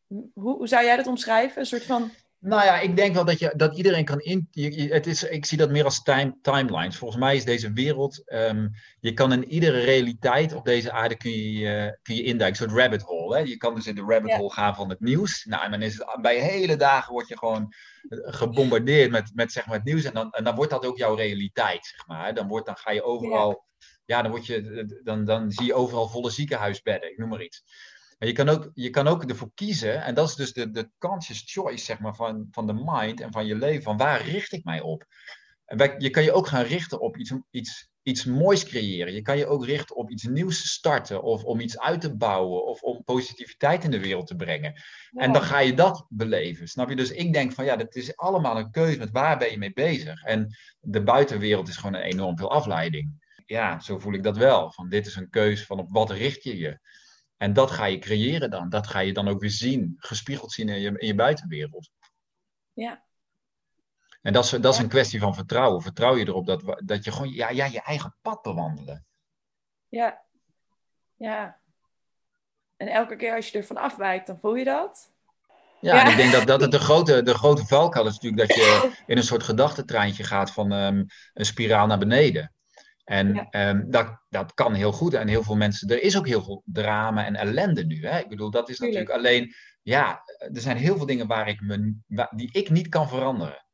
[0.10, 1.60] hoe, hoe zou jij dat omschrijven?
[1.60, 4.48] Een soort van Nou ja, ik denk wel dat, je, dat iedereen kan in.
[4.90, 6.98] het is, ik zie dat meer als time, timelines.
[6.98, 8.28] Volgens mij is deze wereld.
[8.30, 8.68] Ehm,
[9.00, 12.64] je kan in iedere realiteit op deze aarde kun je, uh, kun je induiken.
[12.64, 13.36] Een soort rabbit hole.
[13.36, 13.42] Hè?
[13.42, 15.46] Je kan dus in de rabbit hole gaan van het nieuws.
[15.46, 17.74] Nou, en dan is het, bij hele dagen word je gewoon
[18.10, 20.04] gebombardeerd met, met, zeg maar, het nieuws.
[20.04, 21.86] En dan, en dan wordt dat ook jouw realiteit.
[21.86, 22.34] Zeg maar.
[22.34, 23.68] dan, wordt, dan ga je overal.
[24.06, 27.12] Ja, dan, word je, dan, dan zie je overal volle ziekenhuisbedden.
[27.12, 27.64] Ik noem maar iets.
[28.20, 30.90] Maar je kan ook, je kan ook ervoor kiezen, en dat is dus de, de
[30.98, 34.52] conscious choice zeg maar, van, van de mind en van je leven, van waar richt
[34.52, 35.06] ik mij op?
[35.66, 39.14] En je kan je ook gaan richten op iets, iets, iets moois creëren.
[39.14, 42.66] Je kan je ook richten op iets nieuws starten, of om iets uit te bouwen,
[42.66, 44.74] of om positiviteit in de wereld te brengen.
[45.12, 46.96] En dan ga je dat beleven, snap je?
[46.96, 49.74] Dus ik denk van ja, dat is allemaal een keuze met waar ben je mee
[49.74, 50.24] bezig.
[50.24, 53.28] En de buitenwereld is gewoon een enorm veel afleiding.
[53.46, 54.72] Ja, zo voel ik dat wel.
[54.72, 56.80] Van dit is een keuze van op wat richt je je.
[57.40, 58.70] En dat ga je creëren dan.
[58.70, 61.90] Dat ga je dan ook weer zien, gespiegeld zien in je, in je buitenwereld.
[62.74, 63.04] Ja.
[64.22, 65.82] En dat is, dat is een kwestie van vertrouwen.
[65.82, 69.06] Vertrouw je erop dat, dat je gewoon ja, ja, je eigen pad bewandelen.
[69.88, 70.22] Ja.
[71.16, 71.60] Ja.
[72.78, 75.12] En elke keer als je ervan afwijkt, dan voel je dat.
[75.82, 76.04] Ja, ja.
[76.06, 78.92] En ik denk dat, dat het de grote, de grote valkuil is natuurlijk dat je
[79.12, 82.54] in een soort gedachtentreintje gaat van um, een spiraal naar beneden.
[83.10, 85.14] En ehm, dat, dat kan heel goed.
[85.14, 88.06] En heel veel mensen, er is ook heel veel drama en ellende nu.
[88.06, 88.20] Hè?
[88.20, 91.96] Ik bedoel, dat is natuurlijk alleen, ja, er zijn heel veel dingen waar ik me,
[92.36, 93.66] die ik niet kan veranderen.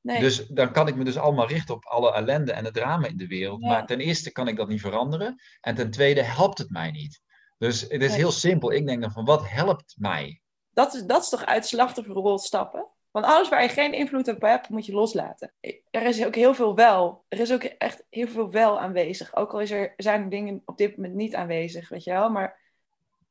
[0.00, 0.20] Nee.
[0.20, 3.16] Dus dan kan ik me dus allemaal richten op alle ellende en het drama in
[3.16, 3.60] de wereld.
[3.60, 5.36] Maar ten eerste kan ik dat niet veranderen.
[5.60, 7.20] En ten tweede helpt het mij niet.
[7.58, 8.72] Dus het is heel simpel.
[8.72, 10.40] Ik denk dan van, wat helpt mij?
[10.70, 12.88] Dat is, dat is toch uit slachtofferrol stappen?
[13.16, 15.52] Want alles waar je geen invloed op hebt, moet je loslaten.
[15.90, 17.24] Er is ook heel veel wel.
[17.28, 19.36] Er is ook echt heel veel wel aanwezig.
[19.36, 22.30] Ook al is er, zijn er dingen op dit moment niet aanwezig, weet je wel.
[22.30, 22.60] Maar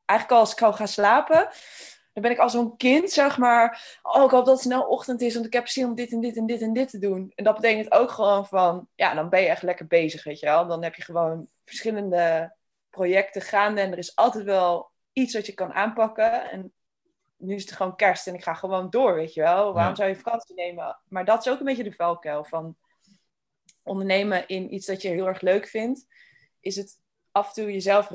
[0.05, 1.49] eigenlijk als ik al ga slapen,
[2.13, 3.99] dan ben ik als zo'n kind, zeg maar.
[4.01, 6.19] Oh, ik hoop dat het snel ochtend is, want ik heb zin om dit en
[6.19, 7.31] dit en dit en dit te doen.
[7.35, 10.45] En dat betekent ook gewoon van, ja, dan ben je echt lekker bezig, weet je
[10.45, 10.67] wel.
[10.67, 12.55] Dan heb je gewoon verschillende
[12.89, 16.51] projecten gaande en er is altijd wel iets wat je kan aanpakken.
[16.51, 16.73] En
[17.37, 19.73] nu is het gewoon kerst en ik ga gewoon door, weet je wel.
[19.73, 20.99] Waarom zou je vakantie nemen?
[21.07, 22.75] Maar dat is ook een beetje de valkuil van
[23.83, 26.05] ondernemen in iets dat je heel erg leuk vindt.
[26.59, 26.99] Is het
[27.31, 28.11] af en toe jezelf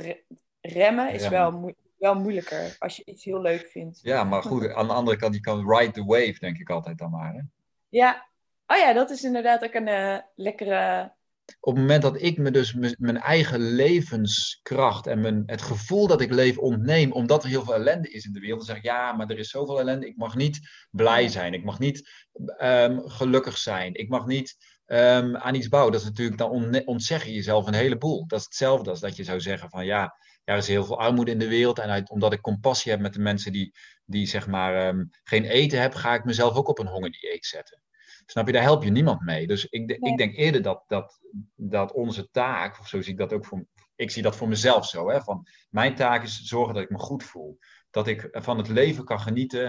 [0.61, 3.99] remmen, is Wel, wel moeilijker als je iets heel leuk vindt.
[4.03, 6.99] Ja, maar goed, aan de andere kant, je kan ride the wave, denk ik altijd
[6.99, 7.33] dan maar.
[7.33, 7.41] Hè?
[7.89, 8.29] Ja,
[8.67, 11.13] oh ja, dat is inderdaad ook een uh, lekkere
[11.61, 16.21] op het moment dat ik me dus mijn eigen levenskracht en mijn, het gevoel dat
[16.21, 18.91] ik leef ontneem, omdat er heel veel ellende is in de wereld, dan zeg ik
[18.91, 20.61] ja, maar er is zoveel ellende, ik mag niet
[20.91, 22.11] blij zijn, ik mag niet
[22.57, 24.57] ehm, gelukkig zijn, ik mag niet
[24.91, 25.93] um, aan iets bouwen.
[25.93, 28.27] Dat is natuurlijk, dan ontzeg je jezelf een heleboel.
[28.27, 31.31] Dat is hetzelfde als dat je zou zeggen van ja, er is heel veel armoede
[31.31, 34.47] in de wereld en uit, omdat ik compassie heb met de mensen die, die zeg
[34.47, 37.83] maar um, geen eten hebben, ga ik mezelf ook op een hongerdieet zetten.
[38.31, 39.47] Snap je, daar help je niemand mee.
[39.47, 41.21] Dus ik, ik denk eerder dat, dat,
[41.55, 43.64] dat onze taak, of zo zie ik dat ook voor,
[43.95, 46.99] ik zie dat voor mezelf zo, hè, van mijn taak is zorgen dat ik me
[46.99, 47.59] goed voel.
[47.90, 49.66] Dat ik van het leven kan genieten.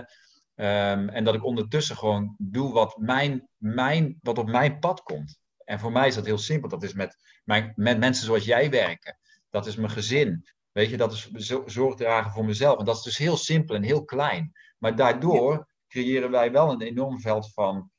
[0.56, 5.40] Um, en dat ik ondertussen gewoon doe wat, mijn, mijn, wat op mijn pad komt.
[5.64, 6.70] En voor mij is dat heel simpel.
[6.70, 9.18] Dat is met, mijn, met mensen zoals jij werken.
[9.50, 10.46] Dat is mijn gezin.
[10.72, 12.80] Weet je, dat is zorg dragen voor mezelf.
[12.80, 14.52] En dat is dus heel simpel en heel klein.
[14.78, 17.92] Maar daardoor creëren wij wel een enorm veld van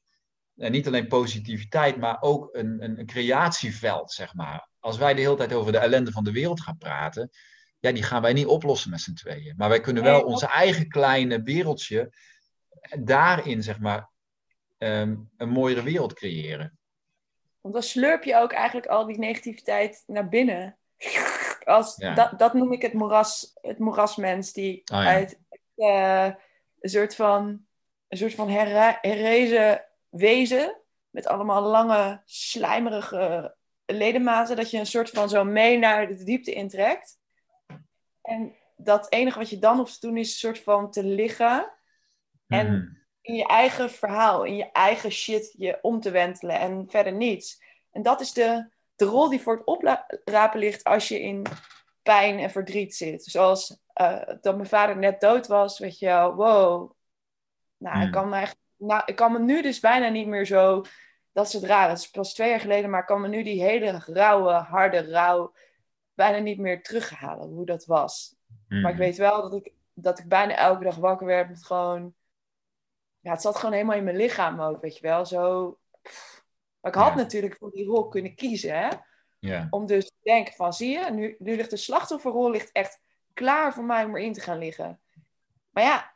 [0.57, 4.69] en niet alleen positiviteit, maar ook een, een, een, creatieveld, zeg maar.
[4.81, 7.31] Als wij de hele tijd over de ellende van de wereld gaan praten,
[7.79, 9.55] ja, die gaan wij niet oplossen met z'n tweeën.
[9.57, 12.13] Maar wij kunnen wel onze eigen kleine wereldje
[12.99, 14.11] daarin, zeg maar,
[14.79, 16.79] ehm, een mooiere wereld creëren.
[17.61, 20.79] Want dan slurp je ook eigenlijk al die negativiteit naar binnen.
[21.65, 25.41] Als, dat, dat noem ik het, moeras, het moerasmens, die oh, uit
[25.77, 26.31] uh,
[26.81, 27.67] een soort van,
[28.09, 33.55] een soort van herrezen wezen met allemaal lange, slijmerige
[33.87, 37.19] ledematen, dat je een soort van zo mee naar de diepte intrekt.
[38.23, 41.73] En dat enige wat je dan hoeft te doen is een soort van te liggen
[42.47, 42.87] en mhm.
[43.21, 47.63] in je eigen verhaal, in je eigen shit je om te wentelen en verder niets.
[47.91, 51.47] En dat is de, de rol die voor het oprapen ligt als je in
[52.03, 53.25] pijn en verdriet zit.
[53.25, 56.93] Zoals uh, dat mijn vader net dood was, weet je wel, wow.
[57.77, 58.13] Nou, ik mhm.
[58.13, 60.85] kan me echt nou, ik kan me nu dus bijna niet meer zo.
[61.33, 61.89] Dat is het raar.
[61.89, 65.11] Het is pas twee jaar geleden, maar ik kan me nu die hele rauwe, harde
[65.11, 65.53] rouw
[66.15, 68.37] bijna niet meer terughalen hoe dat was.
[68.69, 68.97] Maar ik hmm.
[68.97, 72.15] weet wel dat ik, dat ik bijna elke dag wakker werd met gewoon.
[73.21, 75.27] Ja, het zat gewoon helemaal in mijn lichaam ook, weet je wel.
[75.27, 75.79] Zo.
[76.81, 78.89] Maar ik had natuurlijk voor die rol kunnen kiezen, hè?
[79.39, 79.67] Ja.
[79.71, 83.01] Om dus te denken van, zie je, nu, nu ligt de slachtofferrol ligt echt
[83.33, 85.01] klaar voor mij om erin te gaan liggen.
[85.71, 86.12] Maar ja,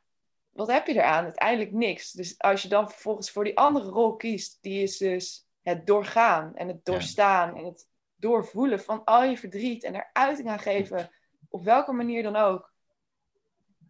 [0.56, 1.24] wat heb je eraan?
[1.24, 2.12] Uiteindelijk niks.
[2.12, 6.56] Dus als je dan vervolgens voor die andere rol kiest, die is dus het doorgaan
[6.56, 11.10] en het doorstaan en het doorvoelen van al je verdriet en er uiting aan geven,
[11.48, 12.74] op welke manier dan ook.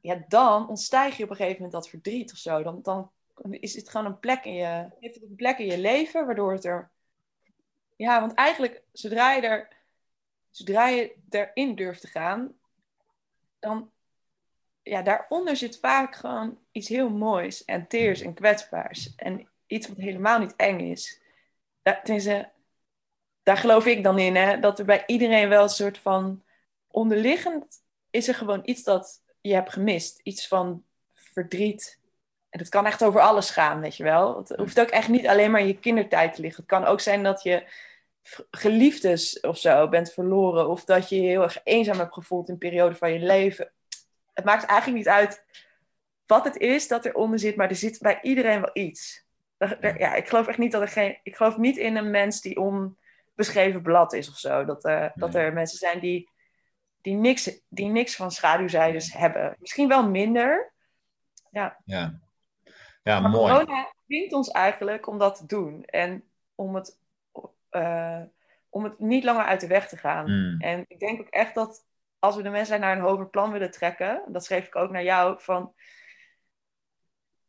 [0.01, 2.63] Ja, dan ontstijg je op een gegeven moment dat verdriet of zo.
[2.63, 3.13] Dan, dan
[3.51, 6.53] is het gewoon een plek in je, heeft het een plek in je leven, waardoor
[6.53, 6.91] het er.
[7.97, 9.77] Ja, want eigenlijk, zodra je, er,
[10.51, 12.59] zodra je erin durft te gaan,
[13.59, 13.91] dan.
[14.89, 19.15] Ja, daaronder zit vaak gewoon iets heel moois en teers en kwetsbaars.
[19.17, 21.21] En iets wat helemaal niet eng is.
[21.83, 22.51] Daar, tenminste,
[23.43, 26.43] daar geloof ik dan in, hè, dat er bij iedereen wel een soort van
[26.87, 30.21] onderliggend is er gewoon iets dat je hebt gemist.
[30.23, 32.01] Iets van verdriet,
[32.57, 34.37] en het kan echt over alles gaan, weet je wel.
[34.37, 36.63] Het hoeft ook echt niet alleen maar in je kindertijd te liggen.
[36.63, 37.65] Het kan ook zijn dat je
[38.51, 40.69] geliefdes of zo bent verloren.
[40.69, 43.73] Of dat je je heel erg eenzaam hebt gevoeld in een periode van je leven.
[44.37, 45.45] Het maakt eigenlijk niet uit
[46.27, 49.25] wat het is dat eronder zit, maar er zit bij iedereen wel iets.
[49.81, 51.19] Ja, ik geloof echt niet dat er geen.
[51.23, 54.65] Ik geloof niet in een mens die onbeschreven blad is of zo.
[54.65, 56.31] Dat, uh, dat er mensen zijn die,
[57.01, 59.57] die, niks, die niks van schaduwzijdes hebben.
[59.59, 60.73] Misschien wel minder.
[61.51, 61.77] Ja.
[61.85, 62.21] ja.
[63.03, 63.53] Ja, maar mooi.
[63.53, 65.85] corona dwingt ons eigenlijk om dat te doen.
[65.85, 66.99] En om het,
[67.71, 68.23] uh,
[68.69, 70.27] om het niet langer uit de weg te gaan.
[70.27, 70.61] Hmm.
[70.61, 71.85] En ik denk ook echt dat
[72.27, 75.03] als we de mensen naar een hoger plan willen trekken, dat schreef ik ook naar
[75.03, 75.75] jou, van,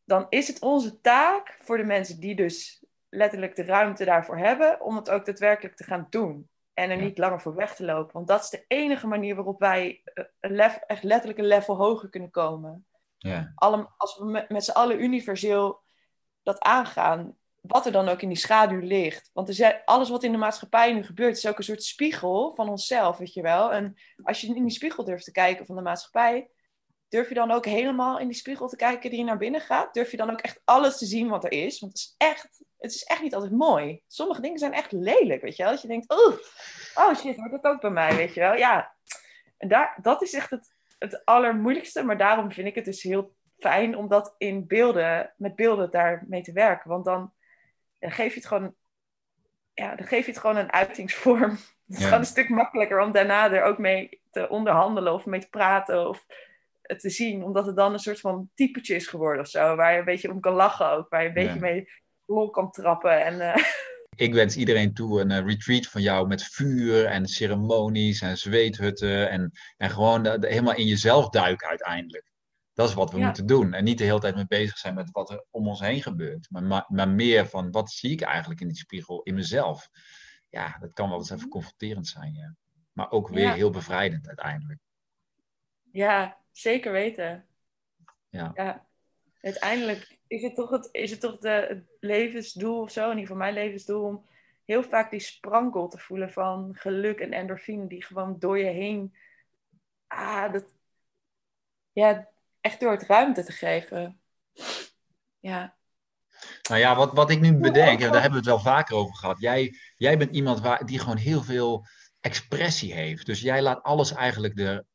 [0.03, 4.81] dan is het onze taak voor de mensen die dus letterlijk de ruimte daarvoor hebben,
[4.81, 6.49] om het ook daadwerkelijk te gaan doen.
[6.73, 8.13] En er niet langer voor weg te lopen.
[8.13, 10.01] Want dat is de enige manier waarop wij
[10.39, 12.85] eh, echt letterlijk een level hoger kunnen komen.
[13.17, 13.51] Ja.
[13.97, 15.83] Als we met, met z'n allen universeel
[16.43, 19.29] dat aangaan, wat er dan ook in die schaduw ligt.
[19.33, 22.55] Want er zijn, alles wat in de maatschappij nu gebeurt, is ook een soort spiegel
[22.55, 23.73] van onszelf, weet je wel.
[23.73, 26.49] En als je in die spiegel durft te kijken van de maatschappij,
[27.09, 29.93] durf je dan ook helemaal in die spiegel te kijken die je naar binnen gaat?
[29.93, 31.79] Durf je dan ook echt alles te zien wat er is?
[31.79, 34.01] Want het is echt, het is echt niet altijd mooi.
[34.07, 35.71] Sommige dingen zijn echt lelijk, weet je wel.
[35.71, 36.37] Dat je denkt, oh,
[36.95, 38.53] oh shit, wordt dat ook bij mij, weet je wel.
[38.53, 38.95] Ja,
[39.57, 42.03] en daar, dat is echt het, het allermoeilijkste.
[42.03, 46.41] Maar daarom vind ik het dus heel fijn om dat in beelden, met beelden daarmee
[46.41, 46.89] te werken.
[46.89, 47.33] Want dan,
[47.99, 48.75] dan geef je het gewoon,
[49.73, 51.57] ja, dan geef je het gewoon een uitingsvorm.
[51.87, 55.39] Het is gewoon een stuk makkelijker om daarna er ook mee te onderhandelen of mee
[55.39, 56.25] te praten of
[56.81, 57.43] het te zien.
[57.43, 59.75] Omdat het dan een soort van typetje is geworden of zo.
[59.75, 61.09] Waar je een beetje om kan lachen ook.
[61.09, 61.89] Waar je een beetje mee
[62.25, 63.25] lol kan trappen.
[63.25, 63.63] En, uh...
[64.25, 69.29] ik wens iedereen toe een uh, retreat van jou met vuur en ceremonies en zweethutten.
[69.29, 72.25] En, en gewoon de, helemaal in jezelf duiken uiteindelijk.
[72.77, 73.73] Dat is wat we moeten doen.
[73.73, 76.49] En niet de hele tijd mee bezig zijn met wat er om ons heen gebeurt.
[76.49, 79.89] Maar, maar, meer van wat zie ik eigenlijk in die spiegel in mezelf.
[80.49, 82.33] Ja, dat kan wel eens even confronterend zijn.
[82.33, 82.55] Ja.
[82.91, 84.79] Maar ook weer heel bevrijdend uiteindelijk.
[85.91, 87.45] Ja, zeker weten.
[88.29, 88.51] Ja.
[88.53, 88.87] ja.
[89.41, 93.21] Uiteindelijk is het toch het, is het, toch de, het levensdoel of zo, in ieder
[93.21, 94.25] geval mijn levensdoel, om
[94.65, 99.15] heel vaak die sprankel te voelen van geluk en endorfine die gewoon door je heen,
[100.07, 100.73] ah, dat,
[101.91, 102.35] ja,
[102.67, 104.19] echt door het ruimte te geven.
[105.39, 105.75] Ja.
[106.69, 109.15] Nou ja, wat, wat ik nu bedenk, en daar hebben we het wel vaker over
[109.15, 109.39] gehad.
[109.39, 111.85] Jij, jij bent iemand waar, die gewoon heel veel
[112.19, 113.25] expressie heeft.
[113.25, 114.85] Dus jij laat alles eigenlijk er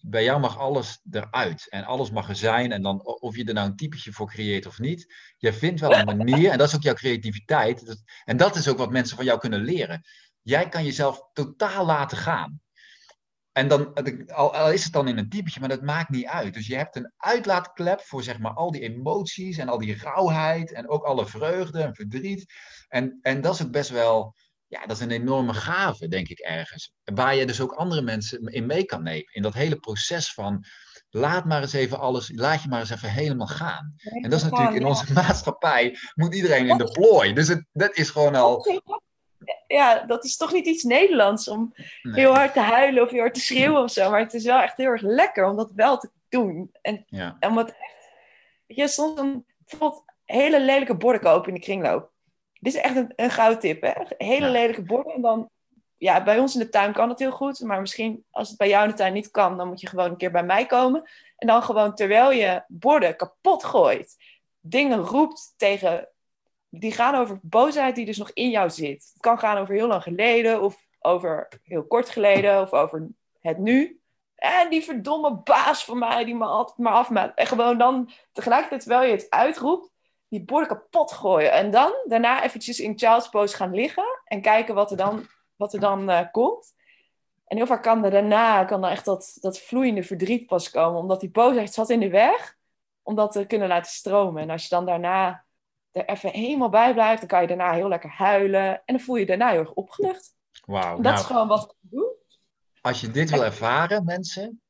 [0.00, 2.72] bij jou mag alles eruit en alles mag er zijn.
[2.72, 5.14] En dan of je er nou een typetje voor creëert of niet.
[5.36, 8.02] Je vindt wel een manier en dat is ook jouw creativiteit.
[8.24, 10.02] En dat is ook wat mensen van jou kunnen leren.
[10.42, 12.60] Jij kan jezelf totaal laten gaan.
[13.52, 13.94] En dan,
[14.26, 16.54] al, is het dan in een typetje, maar dat maakt niet uit.
[16.54, 20.72] Dus je hebt een uitlaatklep voor zeg maar al die emoties en al die rauwheid
[20.72, 22.52] en ook alle vreugde en verdriet.
[22.88, 24.34] En, en dat is ook best wel,
[24.66, 26.92] ja, dat is een enorme gave, denk ik ergens.
[27.04, 29.32] Waar je dus ook andere mensen in mee kan nemen.
[29.32, 30.64] In dat hele proces van
[31.10, 33.94] laat maar eens even alles, laat je maar eens even helemaal gaan.
[33.96, 37.32] En dat is natuurlijk in onze maatschappij, moet iedereen in de plooi.
[37.32, 38.82] Dus het, dat is gewoon al...
[39.72, 43.34] Ja, dat is toch niet iets Nederlands om heel hard te huilen of heel hard
[43.34, 44.10] te schreeuwen of zo.
[44.10, 46.70] Maar het is wel echt heel erg lekker om dat wel te doen.
[46.82, 47.36] En, ja.
[47.40, 48.12] en wat echt,
[48.66, 52.10] je, soms een, bijvoorbeeld hele lelijke borden kopen in de kringloop.
[52.60, 53.92] Dit is echt een, een goudtip, hè?
[54.18, 55.12] Hele lelijke borden.
[55.12, 55.50] En dan,
[55.96, 57.60] ja, bij ons in de tuin kan het heel goed.
[57.60, 60.10] Maar misschien als het bij jou in de tuin niet kan, dan moet je gewoon
[60.10, 61.10] een keer bij mij komen.
[61.36, 64.16] En dan gewoon terwijl je borden kapot gooit,
[64.60, 66.06] dingen roept tegen.
[66.74, 69.10] Die gaan over boosheid die dus nog in jou zit.
[69.12, 73.08] Het kan gaan over heel lang geleden, of over heel kort geleden, of over
[73.40, 74.00] het nu.
[74.34, 77.38] En die verdomme baas van mij die me altijd maar afmaakt.
[77.38, 79.90] En gewoon dan tegelijkertijd, terwijl je het uitroept,
[80.28, 81.52] die borden kapot gooien.
[81.52, 85.72] En dan daarna eventjes in child's pose gaan liggen en kijken wat er dan, wat
[85.72, 86.74] er dan uh, komt.
[87.46, 91.00] En heel vaak kan er daarna kan er echt dat, dat vloeiende verdriet pas komen,
[91.00, 92.56] omdat die boosheid zat in de weg.
[93.02, 94.42] om dat te kunnen laten stromen.
[94.42, 95.44] En als je dan daarna
[95.92, 98.68] er even helemaal bij blijft, dan kan je daarna heel lekker huilen.
[98.68, 100.34] En dan voel je je daarna heel erg opgelucht.
[100.64, 101.00] Wauw.
[101.00, 102.14] Dat is nou, gewoon wat ik doe.
[102.80, 104.60] Als je dit wil ervaren, mensen,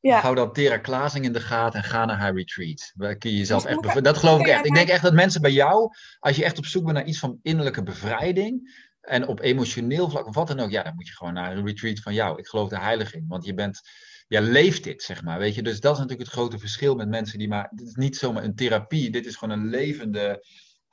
[0.00, 0.20] ja.
[0.20, 2.92] hou dan Tera Klaasing in de gaten en ga naar haar retreat.
[2.94, 4.66] Daar kun je jezelf echt Dat geloof ik echt.
[4.66, 7.18] Ik denk echt dat mensen bij jou, als je echt op zoek bent naar iets
[7.18, 11.14] van innerlijke bevrijding, en op emotioneel vlak, of wat dan ook, ja, dan moet je
[11.14, 12.38] gewoon naar een retreat van jou.
[12.38, 13.80] Ik geloof de heiliging, want je bent,
[14.28, 15.62] ja, leeft dit, zeg maar, weet je.
[15.62, 18.44] Dus dat is natuurlijk het grote verschil met mensen die maar, dit is niet zomaar
[18.44, 20.46] een therapie, dit is gewoon een levende,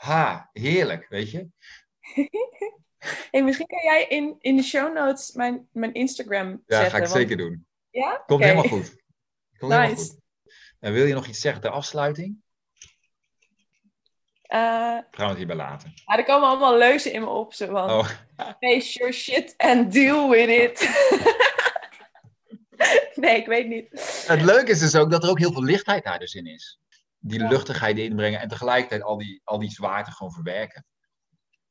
[0.04, 1.47] ha, heerlijk, weet je.
[3.32, 6.84] hey, misschien kan jij in, in de show notes mijn, mijn Instagram ja, zetten.
[6.86, 7.68] Ja, ga ik zeker doen.
[7.89, 8.24] Ja?
[8.26, 8.95] Komt helemaal goed.
[9.58, 9.84] Komt nice.
[9.84, 10.22] helemaal goed.
[10.80, 12.41] En wil je nog iets zeggen ter afsluiting?
[14.47, 15.93] Uh, Gaan we het hierbij laten.
[16.06, 17.54] Ja, er komen allemaal leuzen in me op.
[17.54, 18.10] Zo van, oh.
[18.60, 20.89] face your shit and deal with it.
[23.16, 23.88] nee, ik weet niet.
[24.28, 26.80] Het leuke is dus ook dat er ook heel veel lichtheid daar dus in is.
[27.26, 30.86] Die luchtigheid inbrengen en tegelijkertijd al die, al die zwaarte gewoon verwerken.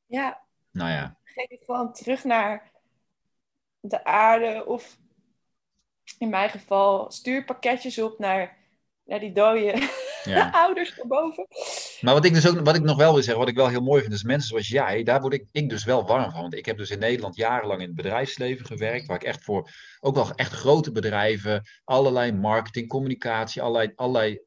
[0.07, 0.41] Ja.
[0.71, 1.17] Nou ja.
[1.25, 2.71] Geef het gewoon terug naar
[3.81, 4.99] de aarde of
[6.19, 8.57] in mijn geval stuur pakketjes op naar,
[9.05, 9.89] naar die dode
[10.25, 10.51] ja.
[10.65, 11.47] ouders erboven.
[12.01, 13.83] Maar wat ik dus ook, wat ik nog wel wil zeggen, wat ik wel heel
[13.83, 16.41] mooi vind, is mensen zoals jij, daar word ik, ik dus wel warm van.
[16.41, 19.71] Want ik heb dus in Nederland jarenlang in het bedrijfsleven gewerkt, waar ik echt voor,
[20.01, 24.41] ook wel echt grote bedrijven, allerlei marketing, communicatie, allerlei, allerlei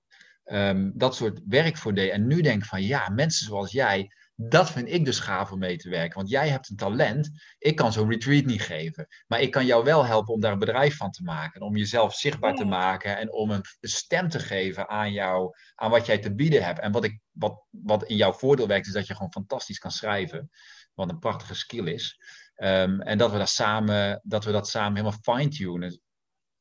[0.46, 2.12] um, dat soort werk voor deed.
[2.12, 5.60] En nu denk ik van, ja, mensen zoals jij, dat vind ik dus gaaf om
[5.60, 6.18] mee te werken.
[6.18, 7.30] Want jij hebt een talent.
[7.58, 9.08] Ik kan zo'n retreat niet geven.
[9.28, 11.62] Maar ik kan jou wel helpen om daar een bedrijf van te maken.
[11.62, 13.18] Om jezelf zichtbaar te maken.
[13.18, 15.54] En om een stem te geven aan jou.
[15.76, 16.80] Aan wat jij te bieden hebt.
[16.80, 19.92] En wat, ik, wat, wat in jouw voordeel werkt, is dat je gewoon fantastisch kan
[19.92, 20.50] schrijven.
[20.94, 22.20] Wat een prachtige skill is.
[22.56, 26.02] Ehm, en dat we, dat samen, dat we dat samen helemaal fine-tunen.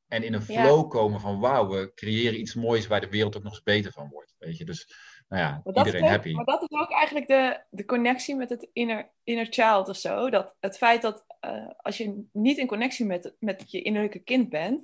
[0.08, 3.42] En in een flow komen van wauw, we creëren iets moois waar de wereld ook
[3.42, 4.34] nog eens beter van wordt.
[4.38, 4.94] Weet je, dus
[5.28, 6.32] nou ja, iedereen happy.
[6.32, 10.30] Maar dat is ook eigenlijk de, de connectie met het inner, inner child of zo.
[10.30, 14.48] Dat het feit dat uh, als je niet in connectie met, met je innerlijke kind
[14.48, 14.82] bent,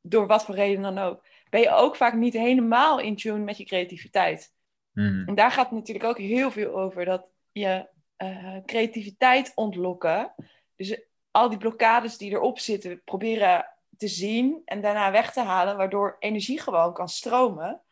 [0.00, 3.56] door wat voor reden dan ook, ben je ook vaak niet helemaal in tune met
[3.56, 4.52] je creativiteit.
[4.92, 5.22] Hmm.
[5.26, 7.04] En daar gaat het natuurlijk ook heel veel over.
[7.04, 7.88] Dat je
[8.18, 10.34] uh, creativiteit ontlokken.
[10.76, 13.66] Dus al die blokkades die erop zitten, proberen
[14.02, 17.82] te zien en daarna weg te halen, waardoor energie gewoon kan stromen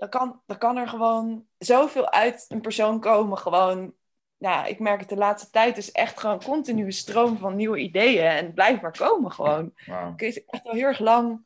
[0.00, 3.38] dan kan, dan kan er gewoon zoveel uit een persoon komen.
[3.38, 3.94] Gewoon,
[4.38, 8.24] nou, ik merk het de laatste tijd is echt gewoon continue stroom van nieuwe ideeën.
[8.24, 9.72] En blijf maar komen gewoon.
[10.16, 11.44] Ik is echt al heel erg lang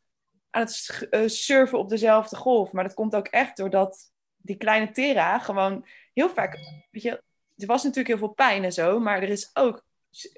[0.51, 2.73] aan het uh, surfen op dezelfde golf.
[2.73, 6.59] Maar dat komt ook echt doordat die kleine Tera gewoon heel vaak...
[6.91, 7.23] Weet je,
[7.57, 9.01] er was natuurlijk heel veel pijn en zo.
[9.01, 9.85] Maar er is ook,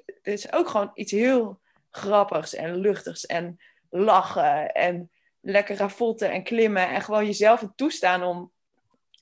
[0.03, 1.59] er is ook gewoon iets heel
[1.91, 3.59] grappigs en luchtigs en
[3.89, 5.11] lachen en
[5.41, 8.51] lekker ravotten en klimmen en gewoon jezelf het toestaan om,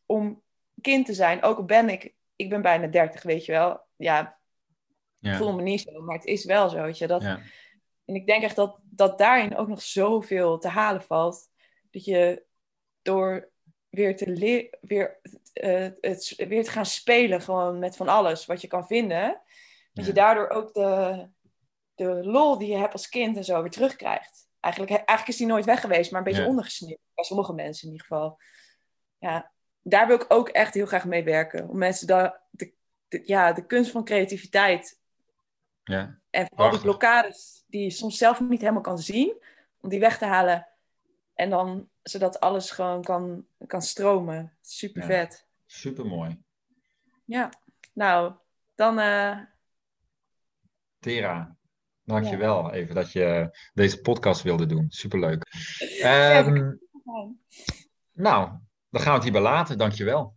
[0.05, 0.41] om
[0.82, 1.43] kind te zijn.
[1.43, 3.82] Ook al ben ik, ik ben bijna 30, weet je wel.
[3.95, 4.38] Ja,
[5.20, 5.32] ja.
[5.32, 7.07] ik voel me niet zo, maar het is wel zo, weet je.
[7.07, 7.39] Dat, ja.
[8.05, 11.49] En ik denk echt dat, dat daarin ook nog zoveel te halen valt.
[11.91, 12.43] Dat je
[13.01, 13.49] door
[13.89, 15.20] weer te, leer, weer,
[15.53, 19.41] uh, het, weer te gaan spelen gewoon met van alles wat je kan vinden.
[19.93, 21.28] Dat je daardoor ook de,
[21.96, 25.48] de lol die je hebt als kind en zo weer terugkrijgt eigenlijk, eigenlijk is die
[25.48, 26.48] nooit weg geweest, maar een beetje ja.
[26.48, 27.00] ondergesneeuwd.
[27.14, 28.39] Bij sommige mensen in ieder geval.
[29.18, 31.70] Ja, daar wil ik ook echt heel graag mee werken.
[31.70, 32.74] Om mensen daar de,
[33.24, 35.02] ja, de kunst van creativiteit.
[35.84, 36.20] Ja.
[36.30, 39.41] En vooral die blokkades die je soms zelf niet helemaal kan zien.
[39.82, 40.68] Om die weg te halen.
[41.34, 44.58] En dan zodat alles gewoon kan, kan stromen.
[44.62, 45.48] Super vet.
[45.66, 46.43] super mooi.
[47.26, 47.50] Ja,
[47.93, 48.34] nou,
[48.76, 49.00] dan.
[49.00, 49.39] Uh...
[51.00, 51.58] Tera,
[52.06, 52.72] Dankjewel ja.
[52.72, 54.86] even dat je deze podcast wilde doen.
[54.89, 55.45] Superleuk.
[56.03, 56.80] Um,
[58.12, 58.49] nou,
[58.89, 59.78] dan gaan we het hierbij laten.
[59.78, 60.36] Dankjewel.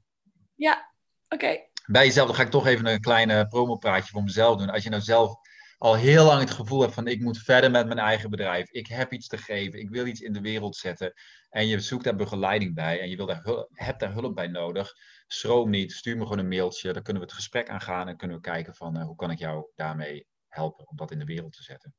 [0.54, 0.92] Ja,
[1.28, 1.66] oké.
[1.86, 4.70] Bij jezelf, dan ga ik toch even een kleine promopraatje voor mezelf doen.
[4.70, 5.34] Als je nou zelf
[5.78, 8.70] al heel lang het gevoel hebt van ik moet verder met mijn eigen bedrijf.
[8.70, 9.80] Ik heb iets te geven.
[9.80, 11.12] Ik wil iets in de wereld zetten.
[11.50, 13.42] En je zoekt daar begeleiding bij en je wil daar,
[13.72, 14.92] hebt daar hulp bij nodig.
[15.26, 15.92] Schroom niet.
[15.92, 16.92] Stuur me gewoon een mailtje.
[16.92, 19.38] Dan kunnen we het gesprek aangaan en kunnen we kijken van uh, hoe kan ik
[19.38, 20.26] jou daarmee
[20.58, 21.94] helpen om dat in de wereld te zetten.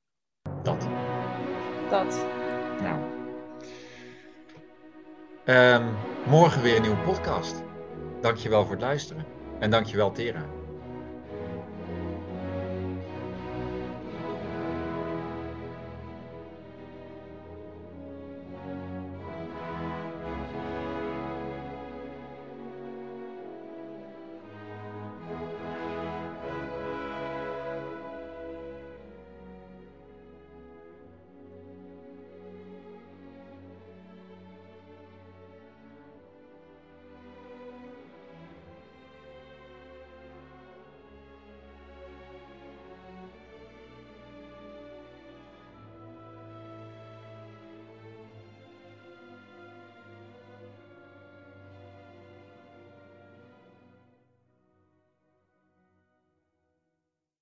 [0.63, 0.87] Dat.
[1.89, 2.25] Dat.
[2.81, 3.17] Nou.
[5.45, 5.95] Um,
[6.25, 7.63] morgen weer een nieuwe podcast.
[8.21, 9.25] Dankjewel voor het luisteren.
[9.59, 10.58] En dankjewel Tera.